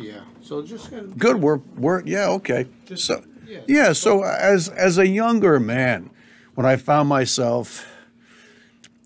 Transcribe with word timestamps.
Yeah. 0.00 0.20
So 0.40 0.62
just 0.62 0.90
kind 0.90 1.02
of, 1.04 1.18
Good. 1.18 1.36
We're 1.40 1.58
we're 1.76 2.02
yeah 2.04 2.28
okay. 2.30 2.66
Just- 2.86 3.04
so 3.04 3.22
yeah. 3.46 3.60
yeah. 3.68 3.92
So 3.92 4.22
as 4.24 4.68
as 4.68 4.98
a 4.98 5.06
younger 5.06 5.60
man, 5.60 6.10
when 6.54 6.66
I 6.66 6.76
found 6.76 7.08
myself 7.08 7.86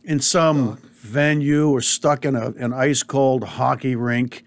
in 0.05 0.21
some 0.21 0.79
venue 0.95 1.69
or 1.69 1.81
stuck 1.81 2.25
in 2.25 2.37
a 2.37 2.51
an 2.53 2.73
ice 2.73 3.03
cold 3.03 3.45
hockey 3.45 3.97
rink, 3.97 4.45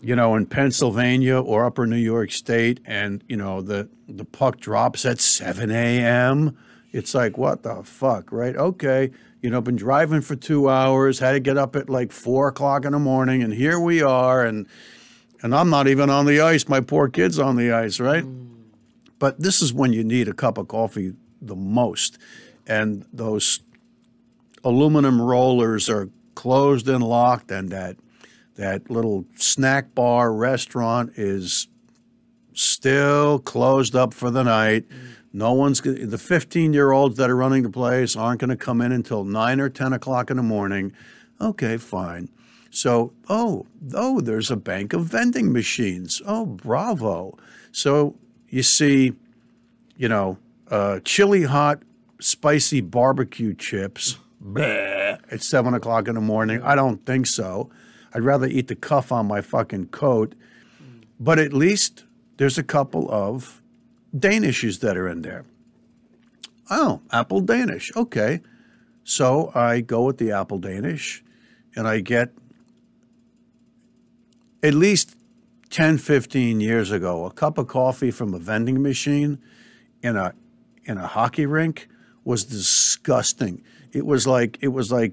you 0.00 0.14
know, 0.14 0.34
in 0.36 0.46
Pennsylvania 0.46 1.38
or 1.40 1.64
Upper 1.64 1.86
New 1.86 1.96
York 1.96 2.30
State, 2.30 2.80
and 2.84 3.24
you 3.28 3.36
know 3.36 3.60
the 3.60 3.88
the 4.08 4.24
puck 4.24 4.60
drops 4.60 5.04
at 5.04 5.20
seven 5.20 5.70
a.m. 5.70 6.56
It's 6.92 7.14
like 7.14 7.38
what 7.38 7.62
the 7.62 7.82
fuck, 7.84 8.32
right? 8.32 8.56
Okay, 8.56 9.10
you 9.42 9.50
know, 9.50 9.60
been 9.60 9.76
driving 9.76 10.20
for 10.20 10.36
two 10.36 10.68
hours, 10.68 11.18
had 11.18 11.32
to 11.32 11.40
get 11.40 11.56
up 11.56 11.76
at 11.76 11.88
like 11.88 12.12
four 12.12 12.48
o'clock 12.48 12.84
in 12.84 12.92
the 12.92 12.98
morning, 12.98 13.42
and 13.42 13.52
here 13.52 13.78
we 13.78 14.02
are, 14.02 14.44
and 14.44 14.66
and 15.42 15.54
I'm 15.54 15.70
not 15.70 15.88
even 15.88 16.10
on 16.10 16.26
the 16.26 16.40
ice. 16.40 16.68
My 16.68 16.80
poor 16.80 17.08
kid's 17.08 17.38
on 17.38 17.56
the 17.56 17.72
ice, 17.72 18.00
right? 18.00 18.24
But 19.18 19.40
this 19.40 19.60
is 19.62 19.72
when 19.72 19.92
you 19.92 20.04
need 20.04 20.28
a 20.28 20.32
cup 20.32 20.58
of 20.58 20.68
coffee 20.68 21.14
the 21.42 21.56
most, 21.56 22.18
and 22.66 23.04
those 23.12 23.60
aluminum 24.64 25.20
rollers 25.20 25.88
are 25.88 26.08
closed 26.34 26.88
and 26.88 27.02
locked, 27.02 27.50
and 27.50 27.70
that 27.70 27.96
that 28.56 28.90
little 28.90 29.24
snack 29.36 29.94
bar 29.94 30.32
restaurant 30.32 31.12
is 31.16 31.68
still 32.52 33.38
closed 33.38 33.96
up 33.96 34.12
for 34.12 34.30
the 34.30 34.42
night. 34.42 34.84
No 35.32 35.52
one's 35.52 35.80
the 35.80 36.18
15 36.18 36.72
year 36.72 36.92
olds 36.92 37.16
that 37.16 37.30
are 37.30 37.36
running 37.36 37.62
the 37.62 37.70
place 37.70 38.16
aren't 38.16 38.40
going 38.40 38.50
to 38.50 38.56
come 38.56 38.80
in 38.80 38.92
until 38.92 39.24
nine 39.24 39.60
or 39.60 39.68
10 39.68 39.92
o'clock 39.92 40.30
in 40.30 40.36
the 40.36 40.42
morning. 40.42 40.92
Okay, 41.40 41.76
fine. 41.76 42.28
So, 42.70 43.12
oh, 43.28 43.66
oh, 43.94 44.20
there's 44.20 44.50
a 44.50 44.56
bank 44.56 44.92
of 44.92 45.04
vending 45.04 45.52
machines. 45.52 46.22
Oh, 46.24 46.46
bravo. 46.46 47.36
So 47.72 48.16
you 48.48 48.62
see, 48.62 49.12
you 49.96 50.08
know, 50.08 50.38
uh, 50.70 51.00
chili 51.04 51.42
hot, 51.42 51.82
spicy 52.20 52.80
barbecue 52.80 53.54
chips 53.54 54.18
bleh, 54.42 55.18
at 55.30 55.42
seven 55.42 55.74
o'clock 55.74 56.08
in 56.08 56.14
the 56.14 56.20
morning. 56.20 56.62
I 56.62 56.74
don't 56.74 57.04
think 57.04 57.26
so. 57.26 57.70
I'd 58.14 58.22
rather 58.22 58.46
eat 58.46 58.68
the 58.68 58.76
cuff 58.76 59.12
on 59.12 59.26
my 59.26 59.40
fucking 59.40 59.88
coat. 59.88 60.34
But 61.18 61.38
at 61.38 61.52
least 61.52 62.04
there's 62.38 62.56
a 62.56 62.62
couple 62.62 63.10
of 63.10 63.60
Danishes 64.16 64.80
that 64.80 64.96
are 64.96 65.08
in 65.08 65.22
there. 65.22 65.44
Oh, 66.70 67.00
apple 67.12 67.40
Danish. 67.40 67.94
Okay. 67.94 68.40
So 69.04 69.50
I 69.54 69.80
go 69.80 70.04
with 70.04 70.18
the 70.18 70.32
apple 70.32 70.58
Danish 70.58 71.22
and 71.76 71.86
I 71.86 72.00
get 72.00 72.32
at 74.62 74.74
least 74.74 75.16
10, 75.70 75.98
15 75.98 76.60
years 76.60 76.90
ago, 76.90 77.24
a 77.24 77.30
cup 77.30 77.58
of 77.58 77.68
coffee 77.68 78.10
from 78.10 78.34
a 78.34 78.38
vending 78.38 78.82
machine 78.82 79.38
in 80.02 80.16
a 80.16 80.34
in 80.84 80.98
a 80.98 81.06
hockey 81.06 81.46
rink 81.46 81.88
was 82.24 82.44
disgusting. 82.44 83.62
It 83.92 84.06
was 84.06 84.26
like 84.26 84.58
it 84.60 84.68
was 84.68 84.90
like 84.90 85.12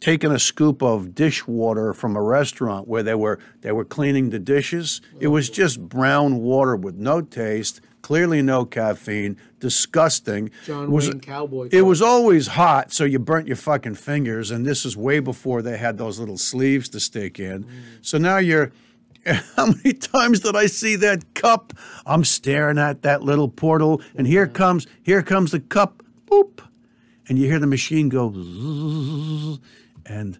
taking 0.00 0.30
a 0.30 0.38
scoop 0.38 0.82
of 0.82 1.14
dishwater 1.14 1.92
from 1.92 2.16
a 2.16 2.22
restaurant 2.22 2.86
where 2.86 3.02
they 3.02 3.14
were 3.14 3.38
they 3.60 3.72
were 3.72 3.84
cleaning 3.84 4.30
the 4.30 4.38
dishes. 4.38 5.00
It 5.20 5.28
was 5.28 5.50
just 5.50 5.88
brown 5.88 6.38
water 6.38 6.76
with 6.76 6.94
no 6.94 7.20
taste, 7.20 7.80
clearly 8.08 8.40
no 8.40 8.64
caffeine, 8.64 9.36
disgusting. 9.60 10.50
John 10.64 10.90
was- 10.90 11.10
Wayne 11.10 11.20
Cowboy. 11.20 11.68
it 11.70 11.82
was 11.82 12.00
always 12.00 12.46
hot, 12.46 12.90
so 12.90 13.04
you 13.04 13.18
burnt 13.18 13.46
your 13.46 13.56
fucking 13.56 13.96
fingers, 13.96 14.50
and 14.50 14.64
this 14.64 14.86
is 14.86 14.96
way 14.96 15.20
before 15.20 15.60
they 15.60 15.76
had 15.76 15.98
those 15.98 16.18
little 16.18 16.38
sleeves 16.38 16.88
to 16.88 17.00
stick 17.00 17.38
in. 17.38 17.64
Mm. 17.64 17.68
So 18.00 18.16
now 18.16 18.38
you're. 18.38 18.72
How 19.56 19.66
many 19.66 19.92
times 19.92 20.40
did 20.40 20.56
I 20.56 20.64
see 20.68 20.96
that 20.96 21.34
cup? 21.34 21.74
I'm 22.06 22.24
staring 22.24 22.78
at 22.78 23.02
that 23.02 23.22
little 23.22 23.50
portal, 23.50 24.00
and 24.16 24.26
here 24.26 24.46
comes 24.46 24.86
here 25.02 25.22
comes 25.22 25.50
the 25.50 25.60
cup, 25.60 26.02
boop, 26.26 26.60
and 27.28 27.38
you 27.38 27.46
hear 27.46 27.58
the 27.58 27.66
machine 27.66 28.08
go, 28.08 28.28
and 30.06 30.38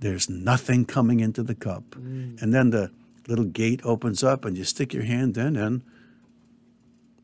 there's 0.00 0.30
nothing 0.30 0.86
coming 0.86 1.20
into 1.20 1.42
the 1.42 1.54
cup, 1.54 1.90
mm. 1.90 2.40
and 2.40 2.54
then 2.54 2.70
the 2.70 2.90
little 3.28 3.44
gate 3.44 3.82
opens 3.84 4.24
up, 4.24 4.46
and 4.46 4.56
you 4.56 4.64
stick 4.64 4.94
your 4.94 5.04
hand 5.04 5.36
in, 5.36 5.56
and 5.56 5.82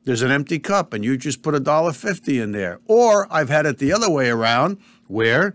there's 0.04 0.22
an 0.22 0.30
empty 0.30 0.58
cup 0.58 0.92
and 0.92 1.04
you 1.04 1.16
just 1.16 1.42
put 1.42 1.54
a 1.54 1.60
dollar 1.60 1.92
fifty 1.92 2.40
in 2.40 2.52
there. 2.52 2.80
Or 2.86 3.26
I've 3.32 3.48
had 3.48 3.66
it 3.66 3.78
the 3.78 3.92
other 3.92 4.10
way 4.10 4.28
around 4.28 4.78
where 5.06 5.54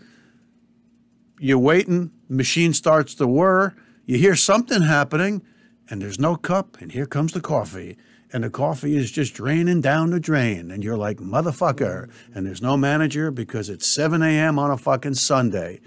you're 1.39 1.59
waiting, 1.59 2.11
machine 2.29 2.73
starts 2.73 3.13
to 3.15 3.27
whir, 3.27 3.75
you 4.05 4.17
hear 4.17 4.35
something 4.35 4.81
happening, 4.81 5.43
and 5.89 6.01
there's 6.01 6.19
no 6.19 6.35
cup, 6.35 6.77
and 6.81 6.91
here 6.91 7.05
comes 7.05 7.33
the 7.33 7.41
coffee. 7.41 7.97
And 8.33 8.43
the 8.43 8.49
coffee 8.49 8.97
is 8.97 9.09
just 9.09 9.33
draining 9.33 9.79
down 9.79 10.09
the 10.09 10.19
drain, 10.19 10.69
and 10.69 10.83
you're 10.83 10.97
like, 10.97 11.17
motherfucker. 11.17 12.09
And 12.33 12.45
there's 12.45 12.61
no 12.61 12.75
manager 12.75 13.31
because 13.31 13.69
it's 13.69 13.87
7 13.87 14.21
a.m. 14.21 14.59
on 14.59 14.69
a 14.69 14.77
fucking 14.77 15.13
Sunday. 15.13 15.79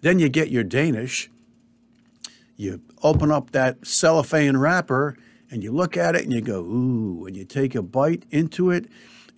Then 0.00 0.18
you 0.18 0.30
get 0.30 0.50
your 0.50 0.64
Danish, 0.64 1.30
you 2.56 2.80
open 3.02 3.30
up 3.30 3.50
that 3.50 3.86
cellophane 3.86 4.56
wrapper 4.56 5.16
and 5.50 5.62
you 5.62 5.72
look 5.72 5.96
at 5.96 6.14
it 6.14 6.24
and 6.24 6.32
you 6.32 6.40
go, 6.40 6.60
ooh, 6.60 7.26
and 7.26 7.36
you 7.36 7.44
take 7.44 7.74
a 7.74 7.82
bite 7.82 8.24
into 8.30 8.70
it 8.70 8.86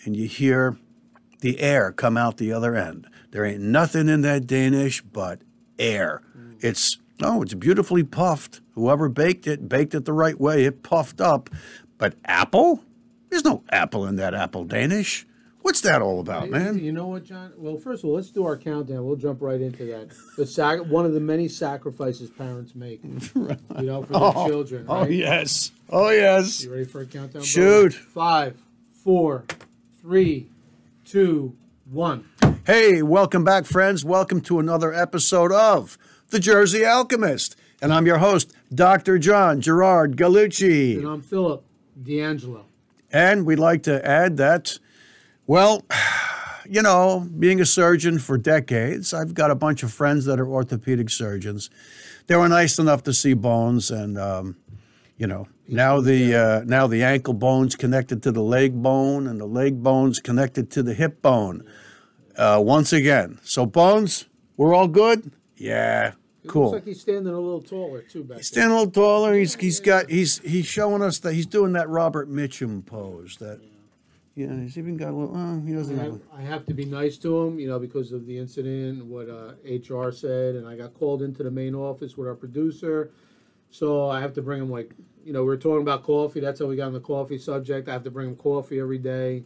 and 0.05 0.17
you 0.17 0.29
hear 0.29 0.77
the 1.41 1.61
air 1.61 1.91
come 1.93 2.17
out 2.17 2.37
the 2.37 2.53
other 2.53 2.77
end. 2.77 3.09
There 3.31 3.45
ain't 3.45 3.63
nothing 3.63 4.09
in 4.09 4.21
that 4.23 4.47
Danish 4.47 5.03
but 5.03 5.41
air. 5.79 6.23
Mm. 6.37 6.63
It's, 6.63 6.99
oh, 7.23 7.43
it's 7.43 7.55
beautifully 7.55 8.05
puffed. 8.05 8.61
Whoever 8.75 9.09
baked 9.09 9.47
it, 9.47 9.69
baked 9.69 9.95
it 9.95 10.05
the 10.05 10.13
right 10.13 10.39
way. 10.39 10.65
It 10.65 10.83
puffed 10.83 11.21
up. 11.21 11.51
But 11.99 12.15
apple? 12.25 12.85
There's 13.31 13.45
no 13.45 13.65
apple 13.71 14.07
in 14.07 14.17
that 14.17 14.35
apple 14.35 14.65
Danish. 14.65 15.27
What's 15.63 15.81
that 15.83 16.03
all 16.03 16.19
about, 16.19 16.51
man? 16.51 16.79
You 16.79 16.91
know 16.93 17.07
what, 17.07 17.25
John? 17.25 17.53
Well, 17.57 17.77
first 17.79 18.03
of 18.03 18.11
all, 18.11 18.17
let's 18.17 18.31
do 18.31 18.45
our 18.45 18.57
countdown. 18.57 19.05
We'll 19.05 19.17
jump 19.17 19.41
right 19.41 19.61
into 19.61 19.85
that. 19.87 20.11
The 20.37 20.45
sac- 20.45 20.81
one 20.87 21.07
of 21.07 21.13
the 21.13 21.21
many 21.21 21.47
sacrifices 21.47 22.31
parents 22.31 22.75
make, 22.75 23.01
you 23.05 23.57
know, 23.77 24.03
for 24.03 24.13
their 24.13 24.23
oh, 24.23 24.49
children. 24.49 24.87
Oh, 24.89 25.01
right? 25.01 25.07
Oh, 25.07 25.11
yes. 25.11 25.71
Oh, 25.89 26.11
yes. 26.11 26.65
You 26.65 26.73
ready 26.73 26.85
for 26.85 27.01
a 27.01 27.07
countdown? 27.07 27.31
brother? 27.31 27.47
Shoot. 27.47 27.95
Five, 27.95 28.61
four, 29.05 29.45
three, 30.01 30.49
two, 31.05 31.57
one. 31.91 32.29
Hey, 32.67 33.03
welcome 33.03 33.45
back, 33.45 33.65
friends. 33.65 34.05
Welcome 34.05 34.41
to 34.43 34.59
another 34.59 34.93
episode 34.93 35.53
of 35.53 35.97
The 36.31 36.41
Jersey 36.41 36.85
Alchemist. 36.85 37.57
And 37.81 37.93
I'm 37.93 38.07
your 38.07 38.19
host, 38.19 38.53
Dr. 38.75 39.19
John 39.19 39.61
Gerard 39.61 40.17
Galucci, 40.17 40.97
And 40.97 41.07
I'm 41.07 41.23
Philip 41.23 41.65
D'Angelo. 42.03 42.67
And 43.13 43.47
we'd 43.47 43.59
like 43.59 43.83
to 43.85 44.05
add 44.07 44.39
that, 44.39 44.79
well, 45.47 45.85
you 46.69 46.83
know, 46.83 47.29
being 47.39 47.61
a 47.61 47.67
surgeon 47.67 48.19
for 48.19 48.39
decades, 48.39 49.13
I've 49.13 49.35
got 49.35 49.51
a 49.51 49.55
bunch 49.55 49.83
of 49.83 49.93
friends 49.93 50.25
that 50.27 50.41
are 50.41 50.49
orthopedic 50.49 51.11
surgeons. 51.11 51.71
They 52.27 52.37
were 52.37 52.49
nice 52.49 52.79
enough 52.79 53.03
to 53.05 53.13
see 53.13 53.35
bones, 53.35 53.91
and 53.91 54.17
um, 54.17 54.57
you 55.17 55.27
know, 55.27 55.49
now 55.69 56.01
the 56.01 56.35
uh, 56.35 56.65
now 56.65 56.87
the 56.87 57.03
ankle 57.03 57.35
bone's 57.35 57.75
connected 57.75 58.23
to 58.23 58.33
the 58.33 58.43
leg 58.43 58.81
bone, 58.83 59.27
and 59.27 59.41
the 59.41 59.47
leg 59.47 59.83
bone's 59.83 60.21
connected 60.21 60.71
to 60.73 60.83
the 60.83 60.95
hip 60.95 61.21
bone. 61.21 61.65
Uh, 62.37 62.63
once 62.65 62.93
again, 62.93 63.39
so 63.43 63.67
bones, 63.67 64.27
we're 64.57 64.75
all 64.75 64.89
good. 64.89 65.33
Yeah, 65.57 66.13
It 66.43 66.49
cool. 66.49 66.71
Looks 66.71 66.75
like 66.75 66.87
he's 66.87 67.01
standing 67.01 67.33
a 67.33 67.39
little 67.39 67.61
taller 67.61 68.03
too 68.03 68.23
back 68.23 68.39
there. 68.39 68.45
Stand 68.45 68.71
a 68.71 68.75
little 68.75 68.91
taller. 68.91 69.35
He's 69.35 69.55
he's 69.57 69.81
got 69.81 70.09
he's 70.09 70.39
he's 70.39 70.67
showing 70.67 71.03
us 71.03 71.19
that 71.21 71.35
he's 71.35 71.47
doing 71.47 71.73
that 71.73 71.89
Robert 71.89 72.31
Mitchum 72.31 72.87
pose. 72.87 73.37
That 73.39 73.61
yeah, 74.35 74.59
he's 74.61 74.79
even 74.79 74.97
got 74.97 75.11
a 75.13 75.17
little. 75.17 75.37
Oh, 75.37 75.61
he 75.67 75.73
doesn't 75.75 75.99
I 75.99 76.05
have. 76.05 76.13
have, 76.13 76.21
I 76.35 76.41
have 76.43 76.67
to 76.67 76.75
be 76.75 76.85
nice 76.85 77.19
to 77.19 77.37
him, 77.47 77.59
you 77.59 77.69
know, 77.69 77.79
because 77.79 78.13
of 78.13 78.27
the 78.27 78.37
incident, 78.39 79.05
what 79.05 79.29
uh, 79.29 79.53
HR 79.65 80.11
said, 80.11 80.55
and 80.55 80.67
I 80.67 80.77
got 80.77 80.95
called 80.95 81.23
into 81.23 81.43
the 81.43 81.51
main 81.51 81.75
office 81.75 82.17
with 82.17 82.29
our 82.29 82.35
producer. 82.35 83.11
So 83.71 84.09
I 84.09 84.21
have 84.21 84.33
to 84.35 84.43
bring 84.43 84.61
him 84.63 84.71
like, 84.71 84.93
you 85.25 85.33
know, 85.33 85.41
we 85.41 85.47
were 85.49 85.57
talking 85.57 85.83
about 85.83 86.03
coffee. 86.03 86.41
That's 86.41 86.61
how 86.61 86.67
we 86.67 86.77
got 86.77 86.87
on 86.89 86.93
the 86.93 87.01
coffee 87.01 87.39
subject. 87.39 87.89
I 87.89 87.93
have 87.93 88.05
to 88.05 88.11
bring 88.11 88.29
him 88.29 88.37
coffee 88.37 88.81
every 88.81 88.99
day. 88.99 89.45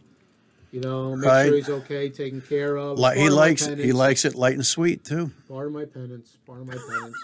You 0.71 0.81
know, 0.81 1.15
make 1.15 1.25
Right. 1.29 1.45
sure 1.47 1.55
he's 1.55 1.69
okay, 1.69 2.09
taken 2.09 2.41
care 2.41 2.77
of. 2.77 2.97
Li- 2.97 3.03
Part 3.03 3.17
he 3.17 3.25
of 3.27 3.31
my 3.31 3.35
likes 3.37 3.65
he 3.65 3.93
likes 3.93 4.25
it 4.25 4.35
light 4.35 4.55
and 4.55 4.65
sweet 4.65 5.03
too. 5.05 5.31
part 5.47 5.67
of 5.67 5.73
my 5.73 5.85
penance. 5.85 6.37
Part 6.45 6.59
of 6.61 6.67
my 6.67 6.73
penance. 6.73 7.15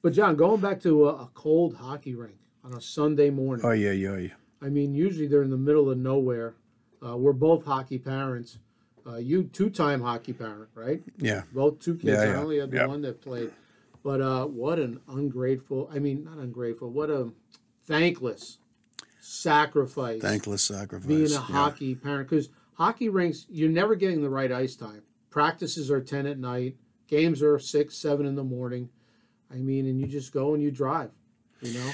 but 0.00 0.12
John, 0.12 0.36
going 0.36 0.60
back 0.60 0.80
to 0.82 1.08
a, 1.08 1.14
a 1.24 1.30
cold 1.34 1.74
hockey 1.74 2.14
rink 2.14 2.36
on 2.64 2.74
a 2.74 2.80
Sunday 2.80 3.30
morning. 3.30 3.66
Oh 3.66 3.72
yeah, 3.72 3.90
yeah, 3.90 4.16
yeah. 4.16 4.28
I 4.62 4.68
mean, 4.68 4.94
usually 4.94 5.26
they're 5.26 5.42
in 5.42 5.50
the 5.50 5.56
middle 5.56 5.90
of 5.90 5.98
nowhere. 5.98 6.54
Uh, 7.04 7.16
we're 7.16 7.32
both 7.32 7.64
hockey 7.64 7.98
parents. 7.98 8.58
Uh, 9.06 9.16
you 9.16 9.44
two-time 9.44 10.00
hockey 10.02 10.32
parent, 10.32 10.68
right? 10.74 11.02
Yeah. 11.16 11.42
Both 11.52 11.78
two 11.80 11.94
kids. 11.94 12.04
Yeah, 12.18 12.20
I 12.20 12.26
yeah. 12.26 12.40
only 12.40 12.58
had 12.58 12.70
the 12.70 12.76
Yep. 12.78 12.88
one 12.88 13.02
that 13.02 13.20
played. 13.22 13.50
But 14.02 14.20
uh, 14.20 14.46
what 14.46 14.78
an 14.78 15.00
ungrateful, 15.08 15.90
I 15.92 15.98
mean, 15.98 16.24
not 16.24 16.38
ungrateful, 16.38 16.90
what 16.90 17.10
a 17.10 17.30
thankless 17.86 18.58
sacrifice 19.20 20.20
Thankless 20.22 20.62
sacrifice. 20.64 21.06
being 21.06 21.26
a 21.26 21.30
yeah. 21.30 21.38
hockey 21.40 21.94
parent. 21.94 22.28
Because 22.28 22.48
hockey 22.74 23.08
rinks, 23.08 23.46
you're 23.48 23.68
never 23.70 23.94
getting 23.94 24.22
the 24.22 24.30
right 24.30 24.50
ice 24.52 24.76
time. 24.76 25.02
Practices 25.30 25.90
are 25.90 26.00
10 26.00 26.26
at 26.26 26.38
night, 26.38 26.76
games 27.06 27.42
are 27.42 27.58
6, 27.58 27.94
7 27.94 28.26
in 28.26 28.34
the 28.34 28.44
morning. 28.44 28.88
I 29.50 29.56
mean, 29.56 29.86
and 29.86 29.98
you 30.00 30.06
just 30.06 30.32
go 30.32 30.54
and 30.54 30.62
you 30.62 30.70
drive, 30.70 31.10
you 31.62 31.74
know? 31.74 31.90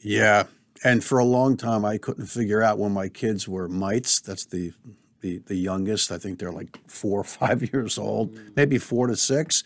Yeah, 0.00 0.44
and 0.82 1.04
for 1.04 1.18
a 1.18 1.24
long 1.24 1.56
time, 1.56 1.84
I 1.84 1.98
couldn't 1.98 2.26
figure 2.26 2.62
out 2.62 2.78
when 2.78 2.92
my 2.92 3.08
kids 3.08 3.46
were 3.46 3.68
mites. 3.68 4.20
That's 4.20 4.46
the 4.46 4.72
the 5.20 5.38
the 5.46 5.56
youngest. 5.56 6.10
I 6.10 6.18
think 6.18 6.38
they're 6.38 6.52
like 6.52 6.78
four 6.86 7.20
or 7.20 7.24
five 7.24 7.62
years 7.72 7.98
old, 7.98 8.38
maybe 8.56 8.78
four 8.78 9.06
to 9.06 9.16
six. 9.16 9.62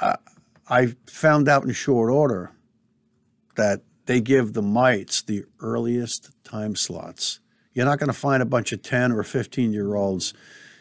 Uh, 0.00 0.16
I 0.68 0.94
found 1.06 1.48
out 1.48 1.64
in 1.64 1.72
short 1.72 2.10
order 2.10 2.52
that 3.56 3.82
they 4.06 4.20
give 4.20 4.52
the 4.52 4.62
mites 4.62 5.22
the 5.22 5.44
earliest 5.60 6.30
time 6.44 6.74
slots. 6.76 7.40
You're 7.74 7.86
not 7.86 7.98
going 7.98 8.08
to 8.08 8.18
find 8.18 8.42
a 8.42 8.46
bunch 8.46 8.72
of 8.72 8.82
ten 8.82 9.12
or 9.12 9.22
fifteen 9.22 9.72
year 9.72 9.94
olds, 9.94 10.34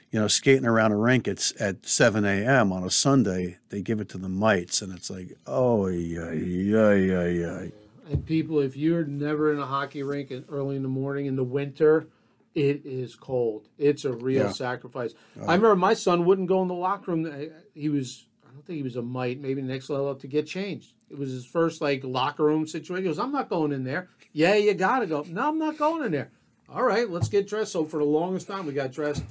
you 0.10 0.19
know, 0.19 0.28
skating 0.28 0.66
around 0.66 0.94
a 0.94 0.98
rink 0.98 1.28
at 1.28 1.51
at 1.60 1.86
seven 1.86 2.25
a.m. 2.25 2.72
on 2.72 2.83
a 2.83 2.90
Sunday. 2.90 3.60
They 3.69 3.83
give 3.83 4.01
it 4.01 4.10
to 4.10 4.18
the 4.18 4.30
mites, 4.30 4.81
and 4.81 4.92
it's 4.92 5.12
like, 5.12 5.38
oh 5.45 5.88
yeah, 5.88 6.31
yeah, 6.31 6.94
yeah, 6.94 7.25
yeah. 7.28 7.66
And 8.09 8.25
people, 8.25 8.59
if 8.59 8.77
you're 8.77 9.04
never 9.04 9.51
in 9.51 9.59
a 9.59 9.65
hockey 9.65 10.04
rink 10.04 10.31
and 10.31 10.45
early 10.50 10.75
in 10.75 10.83
the 10.83 10.88
morning 10.89 11.25
in 11.25 11.36
the 11.36 11.44
winter, 11.44 12.07
it 12.56 12.86
is 12.86 13.15
cold. 13.15 13.68
It's 13.77 14.06
a 14.06 14.13
real 14.13 14.45
Yeah. 14.45 14.51
sacrifice. 14.51 15.13
I 15.38 15.56
remember 15.56 15.75
my 15.75 15.94
son 15.94 16.25
wouldn't 16.25 16.48
go 16.48 16.62
in 16.62 16.68
the 16.68 16.74
locker 16.74 17.12
room. 17.12 17.25
Uh, 17.25 17.54
He 17.74 17.89
was, 17.89 18.25
I 18.48 18.51
don't 18.51 18.65
think 18.65 18.77
he 18.77 18.83
was 18.83 18.95
a 18.95 19.01
mite, 19.01 19.39
maybe 19.42 19.62
next 19.62 19.89
level 19.89 20.07
up 20.09 20.21
to 20.21 20.27
get 20.27 20.48
changed. 20.48 20.94
It 21.09 21.18
was 21.18 21.31
his 21.31 21.45
first 21.45 21.81
like 21.81 22.04
locker 22.04 22.44
room 22.45 22.65
situation. 22.65 23.04
He 23.04 23.09
goes, 23.09 23.19
I'm 23.19 23.31
not 23.31 23.50
going 23.50 23.71
in 23.71 23.83
there. 23.83 24.09
Yeah, 24.33 24.56
you 24.56 24.74
gotta 24.74 25.06
go. 25.06 25.24
No, 25.30 25.50
I'm 25.50 25.59
not 25.59 25.77
going 25.77 26.04
in 26.06 26.12
there. 26.12 26.31
All 26.69 26.83
right, 26.83 27.09
let's 27.09 27.30
get 27.30 27.48
dressed. 27.48 27.71
So 27.74 27.86
for 27.86 27.98
the 28.00 28.06
longest 28.06 28.48
time, 28.48 28.65
we 28.65 28.74
got 28.74 28.92
dressed 28.92 29.24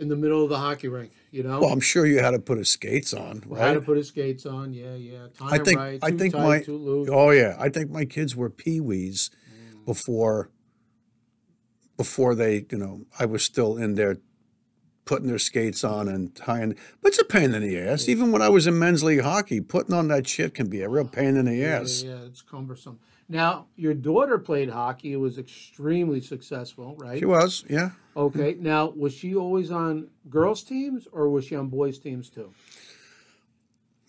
in 0.00 0.08
the 0.08 0.16
middle 0.16 0.42
of 0.42 0.48
the 0.50 0.58
hockey 0.58 0.88
rink. 0.88 1.12
You 1.30 1.44
know, 1.44 1.60
Well, 1.60 1.70
I'm 1.70 1.80
sure 1.80 2.06
you 2.06 2.18
had 2.18 2.32
to 2.32 2.40
put 2.40 2.58
his 2.58 2.70
skates 2.70 3.14
on, 3.14 3.44
right? 3.46 3.62
I 3.62 3.66
had 3.68 3.74
to 3.74 3.80
put 3.80 3.96
his 3.96 4.08
skates 4.08 4.46
on. 4.46 4.72
Yeah, 4.74 4.96
yeah. 4.96 5.26
Tie 5.38 5.46
I 5.48 5.58
think 5.58 5.78
right, 5.78 5.98
I 6.02 6.10
think 6.10 6.34
tight, 6.34 6.42
my 6.42 6.60
too 6.62 6.76
loose. 6.76 7.08
oh 7.12 7.30
yeah, 7.30 7.56
I 7.58 7.68
think 7.68 7.90
my 7.90 8.04
kids 8.04 8.34
were 8.34 8.50
peewees 8.50 9.30
mm. 9.30 9.84
before 9.84 10.50
before 11.96 12.34
they, 12.34 12.64
you 12.70 12.78
know, 12.78 13.02
I 13.18 13.26
was 13.26 13.44
still 13.44 13.76
in 13.76 13.94
there 13.94 14.16
putting 15.04 15.28
their 15.28 15.38
skates 15.38 15.84
on 15.84 16.08
and 16.08 16.34
tying. 16.34 16.74
But 17.02 17.08
it's 17.08 17.18
a 17.18 17.24
pain 17.24 17.52
in 17.54 17.62
the 17.62 17.78
ass. 17.78 18.08
Even 18.08 18.32
when 18.32 18.42
I 18.42 18.48
was 18.48 18.66
in 18.66 18.78
men's 18.78 19.04
league 19.04 19.20
hockey, 19.20 19.60
putting 19.60 19.94
on 19.94 20.08
that 20.08 20.26
shit 20.26 20.54
can 20.54 20.68
be 20.68 20.80
a 20.82 20.88
real 20.88 21.04
pain 21.06 21.36
in 21.36 21.44
the 21.44 21.54
Yeah, 21.56 21.80
ass. 21.80 22.02
yeah, 22.02 22.22
it's 22.24 22.42
cumbersome. 22.42 23.00
Now, 23.30 23.66
your 23.76 23.94
daughter 23.94 24.38
played 24.38 24.68
hockey. 24.70 25.12
It 25.12 25.16
was 25.16 25.38
extremely 25.38 26.20
successful, 26.20 26.96
right? 26.98 27.20
She 27.20 27.24
was, 27.26 27.64
yeah. 27.70 27.90
Okay. 28.16 28.56
Now, 28.58 28.90
was 28.90 29.14
she 29.14 29.36
always 29.36 29.70
on 29.70 30.08
girls' 30.28 30.64
teams 30.64 31.06
or 31.12 31.28
was 31.30 31.44
she 31.44 31.54
on 31.54 31.68
boys' 31.68 32.00
teams 32.00 32.28
too? 32.28 32.52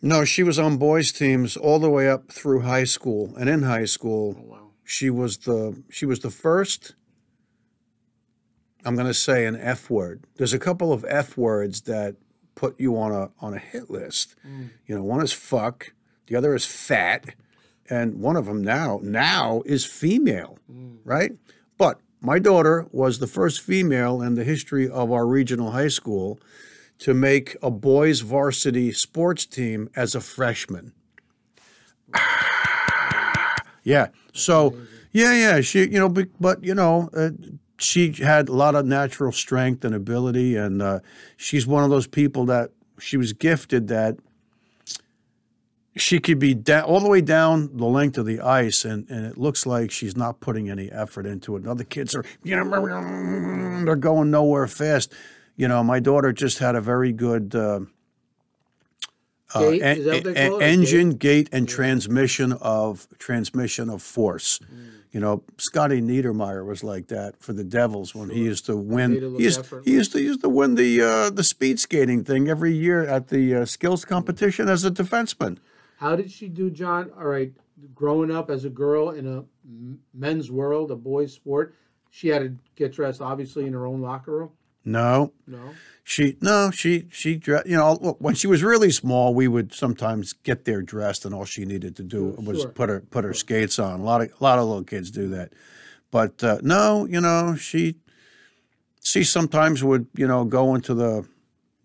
No, 0.02 0.26
she 0.26 0.42
was 0.42 0.58
on 0.58 0.78
boys 0.78 1.12
teams 1.12 1.56
all 1.56 1.78
the 1.78 1.90
way 1.90 2.10
up 2.10 2.32
through 2.32 2.62
high 2.62 2.86
school, 2.86 3.36
and 3.38 3.48
in 3.48 3.62
high 3.62 3.86
school, 3.86 4.36
Oh, 4.40 4.52
wow. 4.54 4.68
she 4.84 5.12
was 5.12 5.38
the 5.38 5.84
she 5.92 6.08
was 6.08 6.22
the 6.22 6.32
first 6.32 6.96
i'm 8.84 8.96
going 8.96 9.06
to 9.08 9.14
say 9.14 9.46
an 9.46 9.56
f 9.56 9.92
word 9.92 10.24
there's 10.38 10.54
a 10.54 10.60
couple 10.60 10.92
of 10.92 11.06
f 11.08 11.38
words 11.38 11.82
that 11.82 12.16
put 12.56 12.80
you 12.80 12.98
on 12.98 13.12
a 13.12 13.30
on 13.40 13.54
a 13.54 13.60
hit 13.60 13.92
list 13.92 14.36
mm. 14.44 14.70
you 14.88 14.96
know 14.96 15.04
one 15.04 15.22
is 15.22 15.32
fuck 15.32 15.94
the 16.26 16.36
other 16.36 16.56
is 16.56 16.66
fat 16.66 17.36
and 17.90 18.20
one 18.20 18.36
of 18.36 18.46
them 18.46 18.62
now 18.62 19.00
now 19.04 19.62
is 19.66 19.86
female 19.86 20.58
right 21.04 21.32
but 21.78 22.00
my 22.22 22.38
daughter 22.38 22.86
was 22.92 23.20
the 23.20 23.28
first 23.28 23.62
female 23.62 24.22
in 24.22 24.36
the 24.36 24.44
history 24.44 24.90
of 24.90 25.12
our 25.12 25.26
regional 25.26 25.72
high 25.72 25.88
school 25.88 26.40
to 27.00 27.14
make 27.14 27.58
a 27.62 27.72
boys 27.72 28.22
varsity 28.22 28.92
sports 28.92 29.46
team 29.46 29.90
as 29.96 30.16
a 30.16 30.22
freshman 30.22 30.94
Yeah. 33.84 34.08
So, 34.34 34.76
yeah, 35.12 35.34
yeah. 35.34 35.62
She, 35.62 35.82
you 35.82 36.00
know, 36.00 36.10
but, 36.10 36.28
but 36.40 36.64
you 36.64 36.76
know, 36.76 37.10
uh, 37.16 37.32
she 37.78 38.12
had 38.14 38.50
a 38.50 38.54
lot 38.54 38.76
of 38.76 38.86
natural 38.86 39.32
strength 39.32 39.84
and 39.84 39.96
ability, 39.96 40.56
and 40.56 40.82
uh, 40.82 41.00
she's 41.38 41.66
one 41.66 41.84
of 41.84 41.90
those 41.90 42.08
people 42.08 42.46
that 42.46 42.72
she 43.00 43.18
was 43.18 43.34
gifted 43.34 43.88
that 43.88 44.18
she 45.96 46.20
could 46.20 46.40
be 46.40 46.54
da- 46.54 46.82
all 46.82 47.00
the 47.00 47.10
way 47.10 47.22
down 47.22 47.76
the 47.76 47.86
length 47.86 48.18
of 48.18 48.26
the 48.26 48.40
ice, 48.40 48.86
and, 48.86 49.10
and 49.10 49.26
it 49.26 49.38
looks 49.38 49.66
like 49.66 49.92
she's 49.92 50.16
not 50.16 50.40
putting 50.40 50.70
any 50.70 50.90
effort 50.92 51.26
into 51.26 51.56
it. 51.56 51.60
And 51.60 51.68
other 51.68 51.84
kids 51.84 52.16
are, 52.16 52.24
you 52.44 52.56
know, 52.56 53.84
they're 53.86 53.96
going 53.96 54.32
nowhere 54.32 54.68
fast. 54.68 55.14
You 55.58 55.68
know, 55.68 55.84
my 55.84 56.00
daughter 56.00 56.32
just 56.32 56.60
had 56.60 56.76
a 56.76 56.82
very 56.82 57.12
good. 57.12 57.54
Uh, 57.54 57.82
uh, 59.54 59.68
en- 59.68 59.98
Is 59.98 60.06
that 60.06 60.14
what 60.14 60.24
they 60.24 60.36
en- 60.36 60.52
call 60.52 60.62
engine, 60.62 61.10
gate, 61.12 61.50
and 61.52 61.68
transmission 61.68 62.54
of 62.54 63.08
transmission 63.20 63.90
of 63.90 64.02
force. 64.02 64.60
Mm. 64.60 64.88
You 65.12 65.20
know, 65.20 65.44
Scotty 65.58 66.02
Niedermayer 66.02 66.66
was 66.66 66.86
like 66.86 67.08
that 67.08 67.36
for 67.44 67.52
the 67.52 67.66
Devils 67.66 68.16
when 68.16 68.30
he 68.30 68.44
used 68.44 68.66
to 68.68 68.78
win. 68.78 69.12
He 69.12 69.44
used, 69.44 69.66
he 69.84 69.92
used 69.92 70.14
to 70.14 70.20
he 70.20 70.24
used 70.24 70.42
to 70.42 70.48
win 70.48 70.76
the 70.76 71.02
uh, 71.02 71.30
the 71.32 71.44
speed 71.44 71.82
skating 71.82 72.24
thing 72.24 72.48
every 72.48 72.72
year 72.72 73.06
at 73.06 73.28
the 73.28 73.56
uh, 73.56 73.66
skills 73.66 74.06
competition 74.06 74.70
as 74.70 74.86
a 74.86 74.92
defenseman. 74.92 75.58
How 76.02 76.16
did 76.16 76.32
she 76.32 76.48
do, 76.48 76.72
John? 76.72 77.12
All 77.16 77.28
right, 77.28 77.54
growing 77.94 78.32
up 78.32 78.50
as 78.50 78.66
a 78.66 78.72
girl 78.72 79.12
in 79.12 79.28
a 79.28 79.44
men's 80.16 80.50
world, 80.50 80.90
a 80.90 80.96
boys' 80.96 81.32
sport, 81.32 81.76
she 82.10 82.28
had 82.28 82.42
to 82.42 82.56
get 82.76 82.92
dressed 82.92 83.22
obviously 83.22 83.68
in 83.68 83.74
her 83.74 83.86
own 83.86 84.02
locker 84.02 84.32
room. 84.32 84.50
No, 84.84 85.32
No. 85.46 85.60
she 86.04 86.38
no 86.42 86.72
she 86.72 87.06
she 87.12 87.40
you 87.46 87.78
know 87.78 88.16
when 88.18 88.34
she 88.34 88.48
was 88.48 88.64
really 88.64 88.90
small, 88.90 89.36
we 89.36 89.48
would 89.48 89.74
sometimes 89.74 90.34
get 90.34 90.66
there 90.66 90.82
dressed, 90.82 91.24
and 91.24 91.36
all 91.36 91.46
she 91.46 91.66
needed 91.66 91.96
to 91.98 92.04
do 92.04 92.34
Sure, 92.36 92.46
was 92.46 92.66
put 92.66 92.90
her 92.90 93.02
put 93.02 93.24
her 93.24 93.36
skates 93.36 93.78
on. 93.78 94.00
A 94.00 94.04
lot 94.04 94.22
of 94.22 94.30
a 94.40 94.44
lot 94.44 94.58
of 94.58 94.66
little 94.66 94.84
kids 94.84 95.12
do 95.12 95.28
that, 95.28 95.54
but 96.10 96.44
uh, 96.44 96.58
no, 96.64 97.06
you 97.06 97.22
know 97.22 97.56
she 97.56 97.98
she 99.04 99.24
sometimes 99.24 99.84
would 99.84 100.08
you 100.16 100.26
know 100.28 100.46
go 100.46 100.74
into 100.74 100.96
the 100.96 101.28